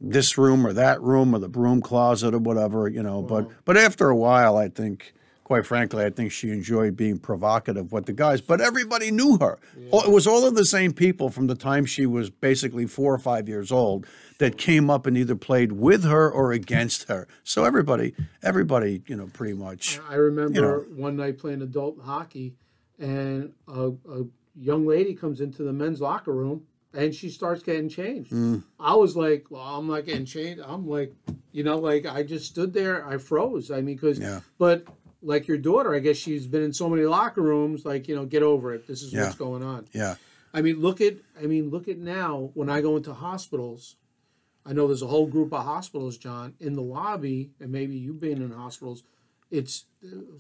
this 0.01 0.37
room 0.37 0.67
or 0.67 0.73
that 0.73 1.01
room 1.01 1.35
or 1.35 1.39
the 1.39 1.49
broom 1.49 1.81
closet 1.81 2.35
or 2.35 2.39
whatever 2.39 2.87
you 2.89 3.03
know 3.03 3.23
but 3.23 3.49
but 3.65 3.77
after 3.77 4.09
a 4.11 4.17
while 4.17 4.57
i 4.59 4.69
think 4.69 5.15
quite 5.43 5.65
frankly 5.65 6.05
i 6.05 6.11
think 6.11 6.31
she 6.31 6.51
enjoyed 6.51 6.95
being 6.97 7.19
provocative 7.19 7.93
with 7.93 8.05
the 8.05 8.13
guys 8.13 8.41
but 8.43 8.61
everybody 8.61 9.11
knew 9.11 9.39
her. 9.39 9.59
All- 9.91 10.03
it 10.03 10.11
was 10.11 10.27
all 10.27 10.47
of 10.47 10.55
the 10.55 10.65
same 10.67 10.93
people 10.93 11.31
from 11.31 11.47
the 11.47 11.55
time 11.55 11.87
she 11.87 12.05
was 12.05 12.29
basically 12.29 12.85
four 12.87 13.15
or 13.15 13.19
five 13.19 13.49
years 13.49 13.73
old 13.73 14.07
that 14.39 14.59
came 14.59 14.91
up 14.91 15.07
and 15.07 15.17
either 15.17 15.35
played 15.37 15.73
with 15.73 16.05
her 16.05 16.31
or 16.31 16.53
against 16.53 17.09
her. 17.09 17.27
So 17.43 17.65
everybody 17.65 18.13
everybody 18.43 19.03
you 19.07 19.17
know 19.17 19.29
pretty 19.33 19.55
much 19.55 19.99
I 20.11 20.17
remember 20.17 20.55
You 20.55 20.61
know. 20.63 20.85
one 20.95 21.17
night 21.17 21.39
playing 21.39 21.63
adult 21.63 21.99
hockey, 22.03 22.55
and 22.99 23.53
a, 23.69 23.93
a 24.11 24.25
young 24.59 24.87
lady 24.87 25.15
comes 25.15 25.41
into 25.41 25.63
the 25.63 25.73
men's 25.73 26.01
locker 26.03 26.33
room 26.33 26.65
and 26.97 27.15
she 27.15 27.29
starts 27.31 27.63
getting 27.63 27.89
changed. 27.89 28.33
Mm. 28.33 28.65
I 28.81 28.95
was 28.95 29.17
like, 29.17 29.47
well, 29.51 29.63
I'm 29.63 29.87
not 29.87 30.07
getting 30.07 30.25
changed. 30.25 30.63
I'm 30.67 30.89
like, 30.89 31.13
you 31.53 31.63
know, 31.63 31.79
like 31.79 32.07
I 32.07 32.23
just 32.23 32.47
stood 32.47 32.73
there, 32.73 33.07
I 33.07 33.19
froze. 33.19 33.71
I 33.71 33.81
mean, 33.83 33.97
because, 33.97 34.19
Yeah. 34.19 34.41
but 34.59 34.85
like 35.23 35.47
your 35.47 35.59
daughter, 35.59 35.95
I 35.95 35.99
guess 36.01 36.17
she's 36.17 36.47
been 36.47 36.63
in 36.63 36.73
so 36.73 36.89
many 36.89 37.05
locker 37.05 37.43
rooms, 37.43 37.85
like, 37.85 38.09
you 38.09 38.17
know, 38.17 38.25
get 38.25 38.43
over 38.43 38.73
it. 38.75 38.87
This 38.87 39.03
is 39.03 39.13
Yeah. 39.13 39.25
what's 39.25 39.37
going 39.37 39.63
on. 39.63 39.87
yeah 39.93 40.17
I 40.55 40.63
mean, 40.63 40.81
look 40.81 41.01
at 41.03 41.17
I 41.41 41.47
mean, 41.47 41.69
look 41.71 41.87
at 41.87 41.99
now 41.99 42.51
when 42.55 42.71
I 42.71 42.81
go 42.81 42.97
into 42.97 43.13
hospitals. 43.13 43.97
I 44.69 44.73
know 44.73 44.89
there's 44.89 45.03
a 45.03 45.07
whole 45.07 45.27
group 45.29 45.53
of 45.53 45.65
hospitals, 45.65 46.17
John, 46.19 46.55
in 46.59 46.73
the 46.73 46.83
lobby, 46.83 47.53
and 47.61 47.71
maybe 47.71 47.95
you've 47.97 48.19
been 48.19 48.43
in 48.43 48.51
hospitals. 48.51 49.05
It's 49.49 49.85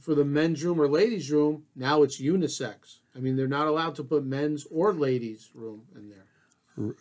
for 0.00 0.16
the 0.16 0.24
men's 0.24 0.64
room 0.64 0.80
or 0.80 0.88
ladies' 0.88 1.30
room. 1.30 1.64
Now 1.76 2.02
it's 2.02 2.20
unisex. 2.20 2.98
I 3.14 3.20
mean, 3.20 3.36
they're 3.36 3.46
not 3.46 3.68
allowed 3.68 3.94
to 3.96 4.04
put 4.04 4.24
men's 4.24 4.66
or 4.70 4.92
ladies' 4.92 5.50
room 5.54 5.82
in 5.94 6.08
there. 6.08 6.25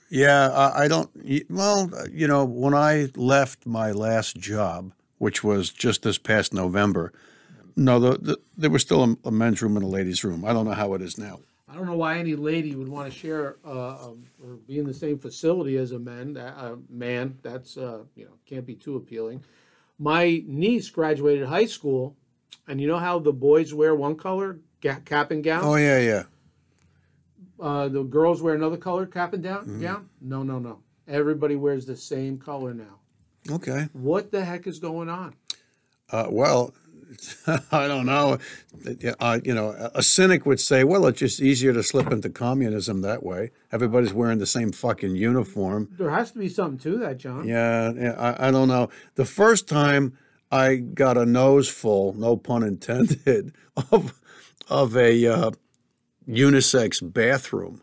Yeah, 0.09 0.49
I, 0.49 0.83
I 0.83 0.87
don't. 0.87 1.09
Well, 1.49 1.89
uh, 1.93 2.05
you 2.11 2.27
know, 2.27 2.45
when 2.45 2.73
I 2.73 3.09
left 3.15 3.65
my 3.65 3.91
last 3.91 4.37
job, 4.37 4.93
which 5.17 5.43
was 5.43 5.69
just 5.69 6.03
this 6.03 6.17
past 6.17 6.53
November, 6.53 7.11
no, 7.75 7.99
the, 7.99 8.17
the, 8.17 8.37
there 8.57 8.69
was 8.69 8.81
still 8.81 9.03
a, 9.03 9.27
a 9.27 9.31
men's 9.31 9.61
room 9.61 9.75
and 9.75 9.83
a 9.83 9.89
ladies' 9.89 10.23
room. 10.23 10.45
I 10.45 10.53
don't 10.53 10.65
know 10.65 10.71
how 10.71 10.93
it 10.93 11.01
is 11.01 11.17
now. 11.17 11.39
I 11.67 11.75
don't 11.75 11.87
know 11.87 11.97
why 11.97 12.19
any 12.19 12.35
lady 12.35 12.73
would 12.73 12.87
want 12.87 13.11
to 13.11 13.17
share 13.17 13.57
uh, 13.65 14.07
um, 14.07 14.23
or 14.41 14.55
be 14.67 14.79
in 14.79 14.85
the 14.85 14.93
same 14.93 15.19
facility 15.19 15.75
as 15.77 15.91
a 15.91 15.99
man. 15.99 16.37
Uh, 16.37 16.77
man, 16.89 17.37
that's 17.41 17.75
uh, 17.75 18.03
you 18.15 18.23
know 18.23 18.31
can't 18.45 18.65
be 18.65 18.75
too 18.75 18.95
appealing. 18.95 19.43
My 19.99 20.41
niece 20.45 20.89
graduated 20.89 21.47
high 21.47 21.65
school, 21.65 22.15
and 22.67 22.79
you 22.79 22.87
know 22.87 22.97
how 22.97 23.19
the 23.19 23.33
boys 23.33 23.73
wear 23.73 23.93
one 23.93 24.15
color 24.15 24.59
cap 24.81 25.31
and 25.31 25.43
gown. 25.43 25.65
Oh 25.65 25.75
yeah, 25.75 25.99
yeah. 25.99 26.23
Uh, 27.59 27.87
the 27.87 28.03
girls 28.03 28.41
wear 28.41 28.53
another 28.55 28.77
color 28.77 29.05
cap 29.05 29.33
and 29.33 29.43
down, 29.43 29.61
Mm-hmm. 29.65 29.81
gown. 29.81 30.09
No, 30.21 30.43
no, 30.43 30.59
no. 30.59 30.79
Everybody 31.07 31.55
wears 31.55 31.85
the 31.85 31.95
same 31.95 32.37
color 32.37 32.73
now. 32.73 32.99
Okay. 33.49 33.87
What 33.93 34.31
the 34.31 34.43
heck 34.43 34.65
is 34.67 34.79
going 34.79 35.07
on? 35.09 35.35
Uh, 36.11 36.27
well, 36.29 36.73
I 37.71 37.87
don't 37.87 38.05
know. 38.07 38.39
Uh, 39.19 39.39
you 39.43 39.53
know, 39.53 39.69
a- 39.69 39.91
a 39.99 40.03
cynic 40.03 40.45
would 40.45 40.59
say, 40.59 40.83
"Well, 40.83 41.05
it's 41.07 41.19
just 41.19 41.39
easier 41.41 41.71
to 41.73 41.83
slip 41.83 42.11
into 42.11 42.29
communism 42.29 43.01
that 43.01 43.23
way. 43.23 43.51
Everybody's 43.71 44.13
wearing 44.13 44.39
the 44.39 44.45
same 44.47 44.71
fucking 44.71 45.15
uniform." 45.15 45.89
There 45.97 46.09
has 46.09 46.31
to 46.31 46.39
be 46.39 46.49
something 46.49 46.79
to 46.91 46.97
that, 46.99 47.17
John. 47.19 47.47
Yeah, 47.47 47.91
yeah 47.93 48.13
I, 48.17 48.47
I 48.47 48.51
don't 48.51 48.67
know. 48.67 48.89
The 49.15 49.25
first 49.25 49.67
time 49.69 50.17
I 50.51 50.75
got 50.77 51.17
a 51.17 51.25
nose 51.25 51.69
full, 51.69 52.13
no 52.13 52.35
pun 52.35 52.63
intended, 52.63 53.53
of 53.91 54.19
of 54.69 54.97
a 54.97 55.25
uh, 55.27 55.51
unisex 56.27 57.01
bathroom. 57.13 57.81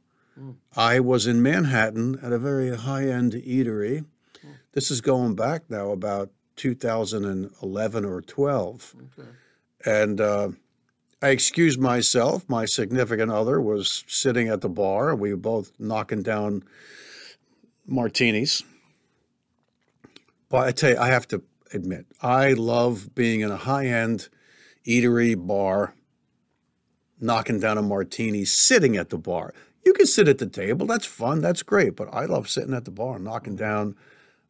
I 0.74 0.98
was 1.00 1.26
in 1.26 1.42
Manhattan 1.42 2.18
at 2.22 2.32
a 2.32 2.38
very 2.38 2.74
high 2.76 3.06
end 3.08 3.32
eatery. 3.32 4.04
This 4.72 4.90
is 4.90 5.00
going 5.00 5.34
back 5.34 5.64
now 5.68 5.90
about 5.90 6.30
2011 6.56 8.04
or 8.04 8.22
12. 8.22 8.94
Okay. 9.18 9.28
And 9.84 10.20
uh, 10.20 10.48
I 11.20 11.28
excused 11.28 11.78
myself. 11.78 12.48
My 12.48 12.64
significant 12.64 13.30
other 13.30 13.60
was 13.60 14.04
sitting 14.08 14.48
at 14.48 14.62
the 14.62 14.68
bar. 14.68 15.10
and 15.10 15.20
We 15.20 15.30
were 15.30 15.36
both 15.36 15.72
knocking 15.78 16.22
down 16.22 16.64
martinis. 17.86 18.62
But 20.48 20.66
I 20.66 20.72
tell 20.72 20.90
you, 20.90 20.98
I 20.98 21.08
have 21.08 21.28
to 21.28 21.42
admit, 21.72 22.06
I 22.20 22.52
love 22.54 23.14
being 23.14 23.40
in 23.40 23.50
a 23.50 23.56
high 23.56 23.86
end 23.86 24.28
eatery 24.86 25.34
bar, 25.36 25.94
knocking 27.22 27.60
down 27.60 27.78
a 27.78 27.82
martini, 27.82 28.44
sitting 28.44 28.96
at 28.96 29.10
the 29.10 29.18
bar. 29.18 29.54
You 29.84 29.92
can 29.92 30.06
sit 30.06 30.28
at 30.28 30.38
the 30.38 30.46
table, 30.46 30.86
that's 30.86 31.06
fun, 31.06 31.40
that's 31.40 31.62
great. 31.62 31.96
But 31.96 32.12
I 32.12 32.24
love 32.26 32.48
sitting 32.48 32.74
at 32.74 32.84
the 32.84 32.90
bar 32.90 33.16
and 33.16 33.24
knocking 33.24 33.56
down 33.56 33.96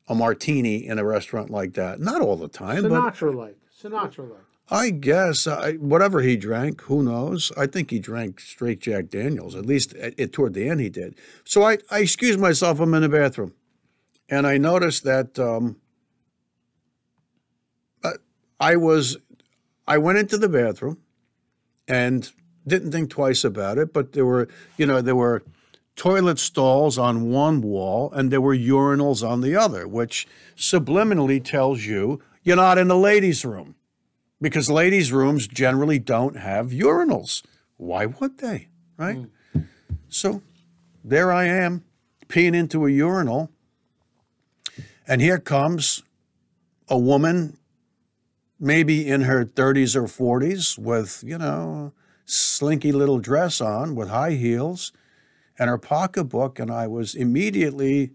a 0.09 0.15
martini 0.15 0.87
in 0.87 0.99
a 0.99 1.05
restaurant 1.05 1.51
like 1.51 1.75
that. 1.75 2.01
Not 2.01 2.21
all 2.21 2.37
the 2.37 2.49
time, 2.49 2.85
Sinatra 2.85 3.35
like. 3.35 3.57
Sinatra 3.83 4.31
like. 4.31 4.41
I 4.71 4.91
guess 4.91 5.47
uh, 5.47 5.57
I, 5.57 5.73
whatever 5.75 6.23
he 6.23 6.37
drank, 6.37 6.81
who 6.83 7.03
knows? 7.03 7.53
I 7.59 7.67
think 7.67 7.91
he 7.91 7.99
drank 7.99 8.41
straight 8.41 8.81
Jack 8.81 9.09
Daniels. 9.11 9.55
At 9.55 9.67
least 9.67 9.95
uh, 9.95 10.07
at, 10.07 10.21
at- 10.21 10.33
toward 10.33 10.55
the 10.55 10.69
end, 10.69 10.81
he 10.81 10.89
did. 10.89 11.15
So 11.45 11.63
I, 11.63 11.79
I 11.91 12.01
excused 12.01 12.41
myself. 12.41 12.81
I'm 12.81 12.95
in 12.95 13.03
the 13.03 13.09
bathroom, 13.09 13.53
and 14.31 14.47
I 14.47 14.57
noticed 14.59 15.05
that 15.05 15.39
um, 15.39 15.77
I- 18.05 18.13
I 18.61 18.77
was. 18.77 19.17
I 19.87 19.99
went 19.99 20.19
into 20.19 20.39
the 20.39 20.49
bathroom, 20.49 20.99
and 21.89 22.31
didn't 22.67 22.93
think 22.93 23.11
twice 23.11 23.45
about 23.45 23.79
it. 23.79 23.93
But 23.93 24.13
there 24.13 24.27
were, 24.27 24.49
you 24.77 24.87
know, 24.87 25.01
there 25.01 25.17
were 25.17 25.43
toilet 25.97 26.39
stalls 26.39 26.99
on 26.99 27.31
one 27.31 27.61
wall, 27.61 28.11
and 28.13 28.31
there 28.31 28.41
were 28.41 28.57
urinals 28.57 29.27
on 29.27 29.41
the 29.41 29.57
other, 29.57 29.87
which 29.87 30.27
subliminally 30.57 31.43
tells 31.43 31.85
you 31.85 32.23
you're 32.43 32.57
not 32.57 32.79
in 32.79 32.89
the 32.89 32.97
ladies' 32.97 33.45
room 33.45 33.75
because 34.41 34.69
ladies' 34.69 35.13
rooms 35.13 35.47
generally 35.47 35.99
don't 35.99 36.37
have 36.37 36.71
urinals. 36.71 37.43
Why 37.77 38.07
would 38.07 38.39
they? 38.39 38.69
Right? 38.97 39.27
Hmm. 39.53 39.61
So 40.09 40.43
there 41.05 41.33
I 41.33 41.45
am 41.47 41.85
peeing 42.29 42.55
into 42.55 42.87
a 42.87 42.91
urinal, 42.91 43.51
and 45.07 45.21
here 45.21 45.39
comes 45.39 46.03
a 46.89 46.99
woman, 46.99 47.57
maybe 48.59 49.09
in 49.09 49.23
her 49.23 49.45
30s 49.45 49.95
or 49.97 50.05
40s, 50.05 50.79
with, 50.79 51.23
you 51.27 51.39
know, 51.39 51.93
slinky 52.25 52.93
little 52.93 53.19
dress 53.19 53.61
on 53.61 53.95
with 53.95 54.09
high 54.09 54.33
heels 54.33 54.93
and 55.59 55.69
her 55.69 55.79
pocketbook, 55.79 56.59
and 56.59 56.71
I 56.71 56.87
was 56.87 57.15
immediately 57.15 58.13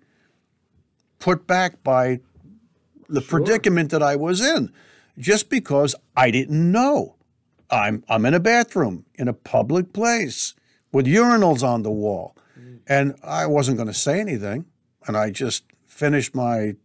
put 1.19 1.47
back 1.47 1.83
by 1.83 2.19
the 3.09 3.21
predicament 3.21 3.91
that 3.91 4.03
I 4.03 4.15
was 4.15 4.41
in 4.41 4.71
just 5.17 5.49
because 5.49 5.95
I 6.15 6.31
didn't 6.31 6.71
know. 6.71 7.15
I'm 7.69 8.03
I'm 8.07 8.25
in 8.25 8.33
a 8.33 8.39
bathroom 8.39 9.05
in 9.15 9.27
a 9.27 9.33
public 9.33 9.93
place 9.93 10.55
with 10.91 11.05
urinals 11.05 11.63
on 11.63 11.83
the 11.83 11.91
wall. 11.91 12.35
Mm. 12.57 12.79
And 12.87 13.15
I 13.23 13.45
wasn't 13.45 13.77
going 13.77 13.87
to 13.87 13.93
say 13.93 14.19
anything, 14.19 14.65
and 15.05 15.17
I 15.17 15.31
just 15.31 15.65
finished 15.85 16.33
my 16.33 16.75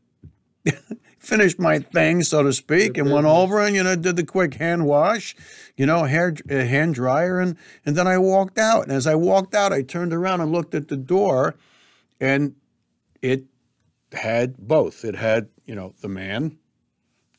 finished 1.23 1.59
my 1.59 1.79
thing, 1.79 2.23
so 2.23 2.43
to 2.43 2.53
speak, 2.53 2.99
and 2.99 3.11
went 3.11 3.27
over 3.27 3.61
and 3.61 3.77
you 3.77 3.83
know 3.83 3.95
did 3.97 4.17
the 4.17 4.25
quick 4.25 4.55
hand 4.55 4.85
wash, 4.87 5.37
you 5.77 5.87
know, 5.87 6.05
hair 6.05 6.35
uh, 6.51 6.55
hand 6.55 6.95
dryer, 6.95 7.39
and 7.41 7.57
and 7.87 7.97
then 7.97 8.07
I 8.07 8.19
walked 8.19 8.59
out. 8.59 8.83
And 8.83 8.93
as 8.93 9.07
I 9.07 9.15
walked 9.15 9.55
out, 9.55 9.73
I 9.73 9.83
turned 9.83 10.13
around 10.13 10.41
and 10.41 10.53
looked 10.53 10.75
at 10.75 10.89
the 10.89 10.97
door, 10.97 11.55
and 12.21 12.55
it 13.23 13.45
had 14.13 14.59
both. 14.59 15.05
It 15.05 15.17
had 15.17 15.49
you 15.65 15.75
know 15.75 15.95
the 16.01 16.09
man 16.09 16.59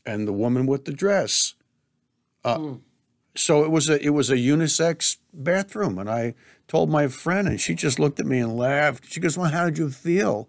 and 0.06 0.28
the 0.28 0.34
woman 0.34 0.66
with 0.66 0.86
the 0.86 0.94
dress. 0.94 1.56
Uh, 2.44 2.76
So 3.36 3.64
it 3.64 3.72
was 3.72 3.90
a 3.90 3.98
it 4.00 4.12
was 4.12 4.30
a 4.30 4.38
unisex 4.38 5.18
bathroom, 5.34 5.98
and 5.98 6.10
I 6.10 6.36
told 6.68 6.90
my 6.90 7.08
friend, 7.08 7.48
and 7.48 7.60
she 7.60 7.74
just 7.74 8.00
looked 8.00 8.20
at 8.20 8.26
me 8.28 8.40
and 8.40 8.56
laughed. 8.56 9.12
She 9.12 9.20
goes, 9.20 9.38
"Well, 9.38 9.52
how 9.52 9.66
did 9.66 9.78
you 9.78 9.90
feel?" 9.90 10.48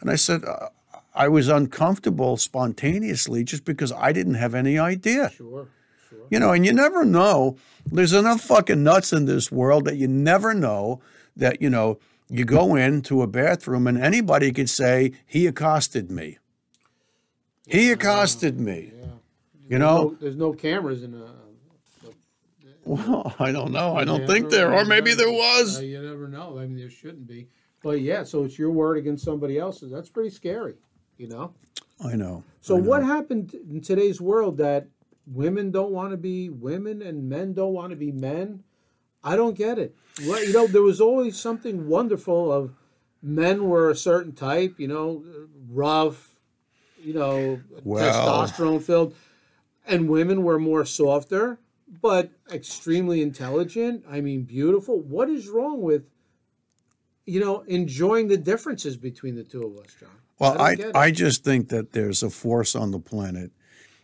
And 0.00 0.10
I 0.10 0.16
said, 0.16 0.44
uh, 0.44 0.70
"I 1.14 1.28
was 1.28 1.48
uncomfortable 1.48 2.36
spontaneously, 2.36 3.44
just 3.44 3.64
because 3.64 3.92
I 3.92 4.12
didn't 4.12 4.34
have 4.34 4.54
any 4.54 4.78
idea." 4.78 5.30
Sure. 5.30 5.68
Sure. 6.08 6.18
You 6.30 6.38
know, 6.38 6.52
and 6.52 6.66
you 6.66 6.72
never 6.72 7.04
know. 7.04 7.56
There's 7.86 8.12
enough 8.12 8.42
fucking 8.42 8.82
nuts 8.82 9.12
in 9.12 9.24
this 9.24 9.50
world 9.50 9.86
that 9.86 9.96
you 9.96 10.08
never 10.08 10.52
know 10.52 11.00
that, 11.36 11.62
you 11.62 11.70
know, 11.70 11.98
you 12.28 12.44
go 12.44 12.74
into 12.74 13.22
a 13.22 13.26
bathroom 13.26 13.86
and 13.86 13.98
anybody 13.98 14.52
could 14.52 14.68
say, 14.68 15.12
he 15.26 15.46
accosted 15.46 16.10
me. 16.10 16.38
He 17.66 17.90
accosted 17.90 18.60
me. 18.60 18.92
Yeah. 18.94 19.06
You 19.68 19.78
know? 19.78 20.02
No, 20.02 20.16
there's 20.20 20.36
no 20.36 20.52
cameras 20.52 21.02
in 21.02 21.14
a. 21.14 21.42
Well, 22.84 23.34
I 23.38 23.52
don't 23.52 23.70
know. 23.70 23.96
I 23.96 24.04
don't 24.04 24.26
think 24.26 24.50
there, 24.50 24.74
or 24.74 24.84
maybe 24.84 25.14
there 25.14 25.30
was. 25.30 25.78
Uh, 25.78 25.82
you 25.82 26.02
never 26.02 26.26
know. 26.26 26.58
I 26.58 26.66
mean, 26.66 26.76
there 26.76 26.90
shouldn't 26.90 27.28
be. 27.28 27.48
But 27.80 28.00
yeah, 28.00 28.24
so 28.24 28.42
it's 28.44 28.58
your 28.58 28.72
word 28.72 28.98
against 28.98 29.24
somebody 29.24 29.56
else's. 29.56 29.90
That's 29.92 30.08
pretty 30.08 30.30
scary, 30.30 30.74
you 31.16 31.28
know? 31.28 31.54
I 32.04 32.16
know. 32.16 32.44
So 32.60 32.76
I 32.76 32.80
know. 32.80 32.88
what 32.88 33.04
happened 33.04 33.54
in 33.54 33.80
today's 33.80 34.20
world 34.20 34.56
that 34.58 34.86
women 35.26 35.70
don't 35.70 35.92
want 35.92 36.10
to 36.10 36.16
be 36.16 36.48
women 36.48 37.02
and 37.02 37.28
men 37.28 37.52
don't 37.52 37.72
want 37.72 37.90
to 37.90 37.96
be 37.96 38.12
men? 38.12 38.64
I 39.24 39.36
don't 39.36 39.56
get 39.56 39.78
it. 39.78 39.94
Well, 40.26 40.42
you 40.44 40.52
know, 40.52 40.66
there 40.66 40.82
was 40.82 41.00
always 41.00 41.38
something 41.38 41.86
wonderful 41.88 42.52
of 42.52 42.74
men 43.22 43.68
were 43.68 43.90
a 43.90 43.96
certain 43.96 44.32
type, 44.32 44.80
you 44.80 44.88
know, 44.88 45.24
rough, 45.70 46.36
you 47.00 47.14
know, 47.14 47.60
Well- 47.84 48.48
testosterone 48.48 48.82
filled, 48.82 49.14
and 49.86 50.08
women 50.08 50.42
were 50.42 50.58
more 50.58 50.84
softer, 50.84 51.58
but 52.00 52.30
extremely 52.50 53.22
intelligent. 53.22 54.04
I 54.08 54.20
mean, 54.20 54.42
beautiful. 54.42 54.98
What 54.98 55.30
is 55.30 55.48
wrong 55.48 55.82
with, 55.82 56.04
you 57.26 57.38
know, 57.38 57.60
enjoying 57.62 58.28
the 58.28 58.36
differences 58.36 58.96
between 58.96 59.36
the 59.36 59.44
two 59.44 59.62
of 59.62 59.76
us, 59.78 59.94
John? 59.98 60.10
Well, 60.42 60.60
I. 60.60 60.76
I 60.92 61.10
just 61.12 61.44
think 61.44 61.68
that 61.68 61.92
there's 61.92 62.22
a 62.22 62.28
force 62.30 62.74
on 62.74 62.90
the 62.90 62.98
planet 62.98 63.52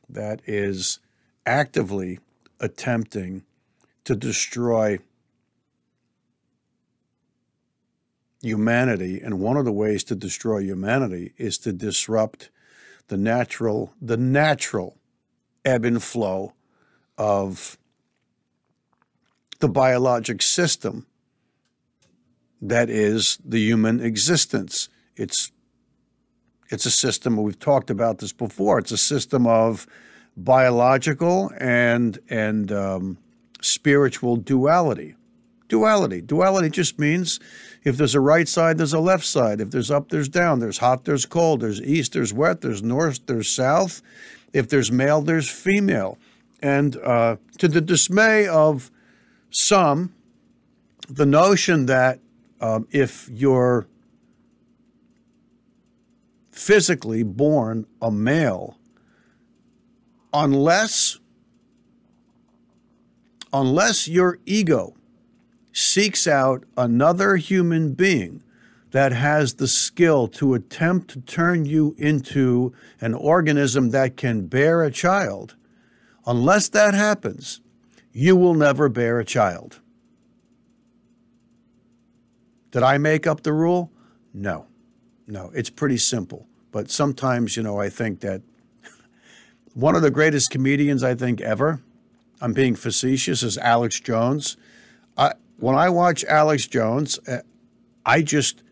that 0.09 0.41
is 0.47 1.01
actively 1.45 2.21
attempting 2.61 3.43
to 4.05 4.15
destroy 4.15 5.01
humanity. 8.41 9.21
And 9.21 9.41
one 9.41 9.57
of 9.57 9.65
the 9.65 9.73
ways 9.73 10.05
to 10.05 10.15
destroy 10.15 10.61
humanity 10.61 11.33
is 11.39 11.59
to 11.59 11.73
disrupt 11.73 12.51
the 13.09 13.17
natural, 13.17 13.93
the 14.01 14.17
natural 14.17 14.97
ebb 15.65 15.85
and 15.85 16.01
flow 16.01 16.53
of 17.17 17.77
the 19.59 19.69
biologic 19.69 20.41
system 20.41 21.05
that 22.63 22.89
is 22.89 23.39
the 23.45 23.59
human 23.59 24.01
existence. 24.01 24.89
It's 25.17 25.51
it's 26.71 26.87
a 26.87 26.91
system 26.91 27.37
we've 27.37 27.59
talked 27.59 27.91
about 27.91 28.19
this 28.19 28.33
before. 28.33 28.79
It's 28.79 28.93
a 28.93 28.99
system 28.99 29.47
of 29.47 29.87
biological 30.37 31.51
and 31.59 32.19
and 32.29 32.71
um, 32.73 33.19
spiritual 33.61 34.37
duality. 34.37 35.15
Duality. 35.69 36.23
Duality 36.23 36.71
just 36.71 36.99
means 36.99 37.41
if 37.85 37.97
there's 37.97 38.15
a 38.15 38.21
right 38.21 38.49
side, 38.49 38.79
there's 38.79 38.95
a 38.95 39.01
left 39.01 39.25
side. 39.25 39.61
If 39.61 39.71
there's 39.71 39.91
up, 39.91 40.09
there's 40.09 40.29
down. 40.29 40.61
There's 40.61 40.79
hot, 40.79 41.05
there's 41.05 41.27
cold. 41.27 41.61
There's 41.61 41.81
east, 41.83 42.15
there's 42.15 42.33
west. 42.33 42.63
There's 42.63 42.83
north, 42.83 43.21
there's 43.27 43.49
south. 43.49 44.01
If 44.55 44.71
there's 44.71 44.91
male, 44.91 45.21
there's 45.21 45.49
female. 45.51 46.17
And 46.63 46.97
uh, 46.97 47.37
to 47.59 47.69
the 47.69 47.83
dismay 47.83 48.49
of 48.49 48.91
some, 49.51 50.15
the 51.09 51.27
notion 51.27 51.87
that 51.87 52.21
um, 52.61 52.89
if 52.91 53.29
you're 53.31 53.87
physically 56.59 57.23
born 57.23 57.87
a 58.03 58.11
male, 58.11 58.77
unless 60.33 61.19
unless 63.53 64.09
your 64.09 64.39
ego 64.45 64.95
seeks 65.73 66.27
out 66.27 66.65
another 66.77 67.37
human 67.37 67.95
being 67.95 68.43
that 68.91 69.13
has 69.13 69.55
the 69.55 69.69
skill 69.69 70.27
to 70.27 70.53
attempt 70.53 71.09
to 71.09 71.21
turn 71.21 71.65
you 71.65 71.95
into 71.97 72.73
an 73.01 73.15
organism 73.15 73.91
that 73.91 74.17
can 74.17 74.47
bear 74.47 74.83
a 74.83 74.91
child, 74.91 75.55
unless 76.27 76.69
that 76.69 76.93
happens, 76.93 77.61
you 78.13 78.35
will 78.35 78.55
never 78.55 78.89
bear 78.89 79.21
a 79.21 79.25
child. 79.25 79.81
Did 82.73 82.83
I 82.83 82.99
make 82.99 83.27
up 83.27 83.43
the 83.43 83.53
rule? 83.53 83.91
No. 84.35 84.67
No, 85.29 85.53
it's 85.55 85.71
pretty 85.71 85.99
simple. 85.99 86.47
But 86.73 86.91
sometimes, 86.91 87.57
you 87.57 87.63
know, 87.63 87.79
I 87.79 87.89
think 87.89 88.21
that 88.21 88.43
one 89.75 89.95
of 89.95 90.03
the 90.03 90.11
greatest 90.11 90.51
comedians 90.51 91.05
I 91.05 91.15
think 91.15 91.41
ever 91.41 91.81
I'm 92.41 92.53
being 92.53 92.75
facetious, 92.75 93.43
is 93.43 93.59
Alex 93.59 94.01
Jones. 94.01 94.57
I, 95.17 95.33
when 95.59 95.75
I 95.75 95.89
watch 95.89 96.25
Alex 96.25 96.67
Jones, 96.67 97.19
uh, 97.27 97.39
I 98.07 98.23
just, 98.23 98.63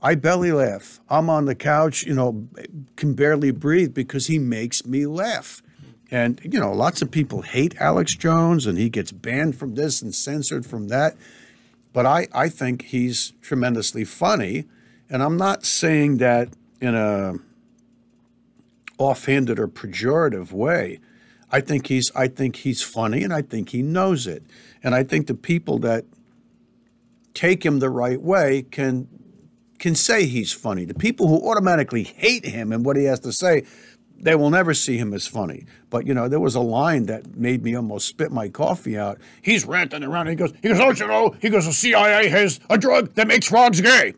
I 0.00 0.14
belly 0.14 0.52
laugh. 0.52 1.00
I'm 1.08 1.28
on 1.28 1.46
the 1.46 1.54
couch, 1.54 2.04
you 2.04 2.14
know, 2.14 2.46
can 2.94 3.14
barely 3.14 3.50
breathe 3.50 3.92
because 3.92 4.28
he 4.28 4.38
makes 4.38 4.86
me 4.86 5.06
laugh. 5.06 5.62
And, 6.10 6.40
you 6.44 6.60
know, 6.60 6.72
lots 6.72 7.02
of 7.02 7.10
people 7.10 7.42
hate 7.42 7.76
Alex 7.80 8.14
Jones 8.14 8.66
and 8.66 8.78
he 8.78 8.88
gets 8.88 9.10
banned 9.10 9.56
from 9.56 9.74
this 9.74 10.00
and 10.00 10.14
censored 10.14 10.64
from 10.64 10.88
that. 10.88 11.16
But 11.92 12.06
I, 12.06 12.28
I 12.32 12.48
think 12.48 12.82
he's 12.82 13.32
tremendously 13.42 14.04
funny. 14.04 14.66
And 15.08 15.22
I'm 15.22 15.36
not 15.36 15.64
saying 15.64 16.18
that 16.18 16.48
in 16.80 16.94
a 16.94 17.34
offhanded 18.98 19.58
or 19.58 19.68
pejorative 19.68 20.52
way. 20.52 21.00
I 21.50 21.60
think 21.60 21.86
he's 21.86 22.10
I 22.14 22.28
think 22.28 22.56
he's 22.56 22.82
funny 22.82 23.22
and 23.22 23.32
I 23.32 23.42
think 23.42 23.70
he 23.70 23.82
knows 23.82 24.26
it. 24.26 24.42
And 24.82 24.94
I 24.94 25.04
think 25.04 25.26
the 25.26 25.34
people 25.34 25.78
that 25.80 26.04
take 27.34 27.64
him 27.64 27.78
the 27.78 27.90
right 27.90 28.20
way 28.20 28.62
can 28.70 29.08
can 29.78 29.94
say 29.94 30.26
he's 30.26 30.52
funny. 30.52 30.84
The 30.84 30.94
people 30.94 31.28
who 31.28 31.48
automatically 31.48 32.02
hate 32.02 32.44
him 32.44 32.72
and 32.72 32.84
what 32.84 32.96
he 32.96 33.04
has 33.04 33.20
to 33.20 33.32
say, 33.32 33.64
they 34.18 34.34
will 34.34 34.50
never 34.50 34.72
see 34.72 34.96
him 34.96 35.12
as 35.12 35.26
funny. 35.26 35.66
But 35.90 36.06
you 36.06 36.14
know, 36.14 36.28
there 36.28 36.40
was 36.40 36.54
a 36.54 36.60
line 36.60 37.06
that 37.06 37.36
made 37.36 37.62
me 37.62 37.76
almost 37.76 38.08
spit 38.08 38.32
my 38.32 38.48
coffee 38.48 38.98
out. 38.98 39.20
He's 39.42 39.66
ranting 39.66 40.02
around. 40.02 40.28
He 40.28 40.34
goes, 40.34 40.52
he 40.62 40.68
goes, 40.68 40.78
don't 40.78 40.98
you 40.98 41.06
know? 41.06 41.36
He 41.40 41.50
goes, 41.50 41.66
the 41.66 41.72
CIA 41.72 42.28
has 42.28 42.58
a 42.70 42.78
drug 42.78 43.14
that 43.14 43.28
makes 43.28 43.48
frogs 43.48 43.80
gay. 43.80 44.14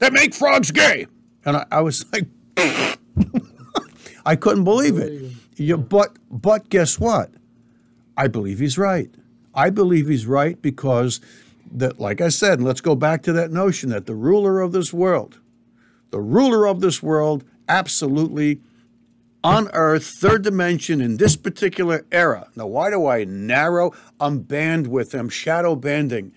That 0.00 0.12
make 0.12 0.34
frogs 0.34 0.70
gay. 0.70 1.06
And 1.44 1.56
I, 1.56 1.66
I 1.70 1.80
was 1.80 2.04
like, 2.12 2.26
I 4.26 4.36
couldn't 4.36 4.64
believe 4.64 4.98
it. 4.98 5.32
Yeah, 5.56 5.76
but 5.76 6.16
but 6.30 6.68
guess 6.68 6.98
what? 6.98 7.30
I 8.16 8.26
believe 8.26 8.58
he's 8.58 8.76
right. 8.76 9.10
I 9.54 9.70
believe 9.70 10.08
he's 10.08 10.26
right 10.26 10.60
because 10.60 11.20
that, 11.72 12.00
like 12.00 12.20
I 12.20 12.28
said, 12.28 12.60
let's 12.60 12.80
go 12.80 12.94
back 12.94 13.22
to 13.22 13.32
that 13.34 13.50
notion 13.50 13.90
that 13.90 14.06
the 14.06 14.14
ruler 14.14 14.60
of 14.60 14.72
this 14.72 14.92
world, 14.92 15.38
the 16.10 16.20
ruler 16.20 16.66
of 16.66 16.80
this 16.80 17.02
world, 17.02 17.44
absolutely 17.68 18.60
on 19.42 19.68
Earth, 19.72 20.04
third 20.04 20.42
dimension 20.42 21.00
in 21.00 21.16
this 21.16 21.36
particular 21.36 22.04
era. 22.12 22.48
Now, 22.56 22.66
why 22.66 22.90
do 22.90 23.06
I 23.06 23.24
narrow? 23.24 23.92
I'm 24.18 24.40
banned 24.40 24.86
with 24.86 25.12
them, 25.12 25.28
shadow 25.28 25.74
banding. 25.74 26.32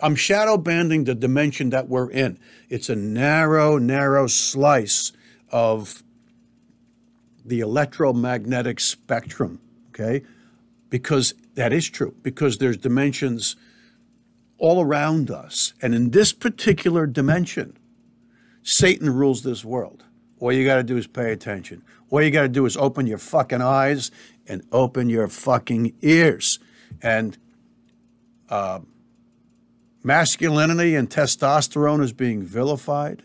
I'm 0.00 0.14
shadow 0.14 0.56
banding 0.56 1.04
the 1.04 1.14
dimension 1.14 1.70
that 1.70 1.88
we're 1.88 2.10
in. 2.10 2.38
It's 2.68 2.88
a 2.88 2.96
narrow, 2.96 3.78
narrow 3.78 4.26
slice 4.26 5.12
of 5.50 6.02
the 7.44 7.60
electromagnetic 7.60 8.80
spectrum, 8.80 9.60
okay? 9.90 10.22
Because 10.90 11.34
that 11.54 11.72
is 11.72 11.88
true, 11.88 12.14
because 12.22 12.58
there's 12.58 12.76
dimensions 12.76 13.56
all 14.58 14.82
around 14.82 15.30
us. 15.30 15.72
And 15.80 15.94
in 15.94 16.10
this 16.10 16.32
particular 16.32 17.06
dimension, 17.06 17.76
Satan 18.62 19.14
rules 19.14 19.42
this 19.42 19.64
world. 19.64 20.04
All 20.38 20.52
you 20.52 20.64
got 20.66 20.76
to 20.76 20.82
do 20.82 20.96
is 20.96 21.06
pay 21.06 21.32
attention. 21.32 21.82
All 22.10 22.22
you 22.22 22.30
got 22.30 22.42
to 22.42 22.48
do 22.48 22.66
is 22.66 22.76
open 22.76 23.06
your 23.06 23.18
fucking 23.18 23.62
eyes 23.62 24.10
and 24.46 24.62
open 24.72 25.08
your 25.08 25.28
fucking 25.28 25.94
ears. 26.02 26.58
And 27.00 27.38
uh, 28.48 28.80
masculinity 30.06 30.94
and 30.94 31.10
testosterone 31.10 32.00
is 32.00 32.12
being 32.12 32.40
vilified. 32.40 33.24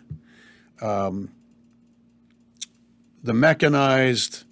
Um, 0.81 1.29
the 3.21 3.35
mechanized, 3.35 4.45